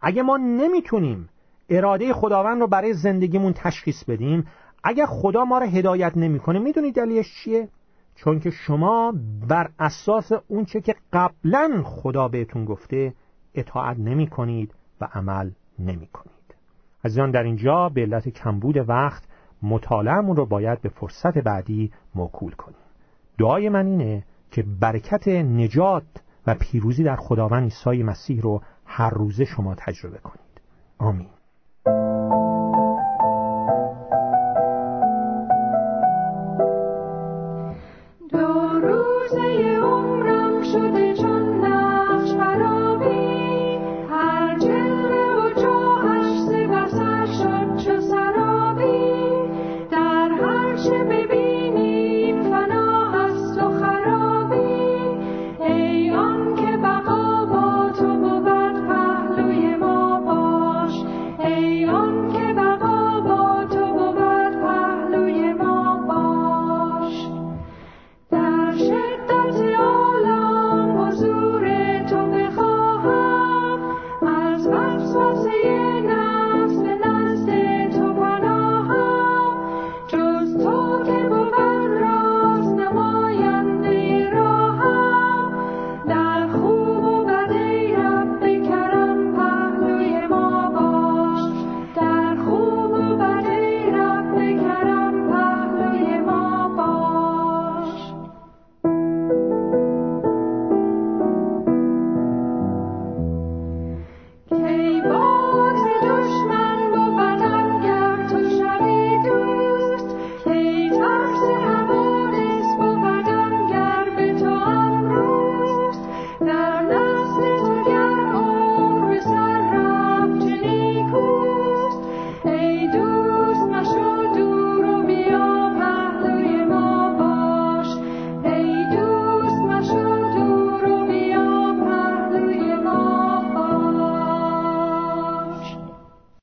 اگه 0.00 0.22
ما 0.22 0.36
نمی‌تونیم 0.36 1.28
اراده 1.68 2.12
خداوند 2.12 2.60
رو 2.60 2.66
برای 2.66 2.92
زندگیمون 2.92 3.52
تشخیص 3.52 4.04
بدیم 4.04 4.46
اگر 4.84 5.06
خدا 5.06 5.44
ما 5.44 5.58
رو 5.58 5.66
هدایت 5.66 6.16
نمی‌کنه 6.16 6.58
می‌دونید 6.58 6.94
دلیلش 6.94 7.34
چیه؟ 7.34 7.68
چون 8.14 8.40
که 8.40 8.50
شما 8.50 9.14
بر 9.48 9.70
اساس 9.78 10.32
اونچه 10.48 10.80
که 10.80 10.94
قبلا 11.12 11.82
خدا 11.84 12.28
بهتون 12.28 12.64
گفته 12.64 13.14
اطاعت 13.54 13.98
نمی 13.98 14.26
کنید 14.26 14.74
و 15.00 15.08
عمل 15.14 15.50
نمی 15.78 16.06
کنید 16.06 16.41
عزیزان 17.04 17.30
در 17.30 17.42
اینجا 17.42 17.88
به 17.88 18.00
علت 18.00 18.28
کمبود 18.28 18.88
وقت 18.88 19.22
مطالعهمون 19.62 20.36
رو 20.36 20.46
باید 20.46 20.80
به 20.80 20.88
فرصت 20.88 21.38
بعدی 21.38 21.92
موکول 22.14 22.52
کنیم. 22.52 22.76
دعای 23.38 23.68
من 23.68 23.86
اینه 23.86 24.24
که 24.50 24.64
برکت 24.80 25.28
نجات 25.28 26.04
و 26.46 26.54
پیروزی 26.54 27.04
در 27.04 27.16
خداوند 27.16 27.62
عیسی 27.62 28.02
مسیح 28.02 28.40
رو 28.40 28.62
هر 28.86 29.10
روزه 29.10 29.44
شما 29.44 29.74
تجربه 29.74 30.18
کنید. 30.18 30.60
آمین. 30.98 31.28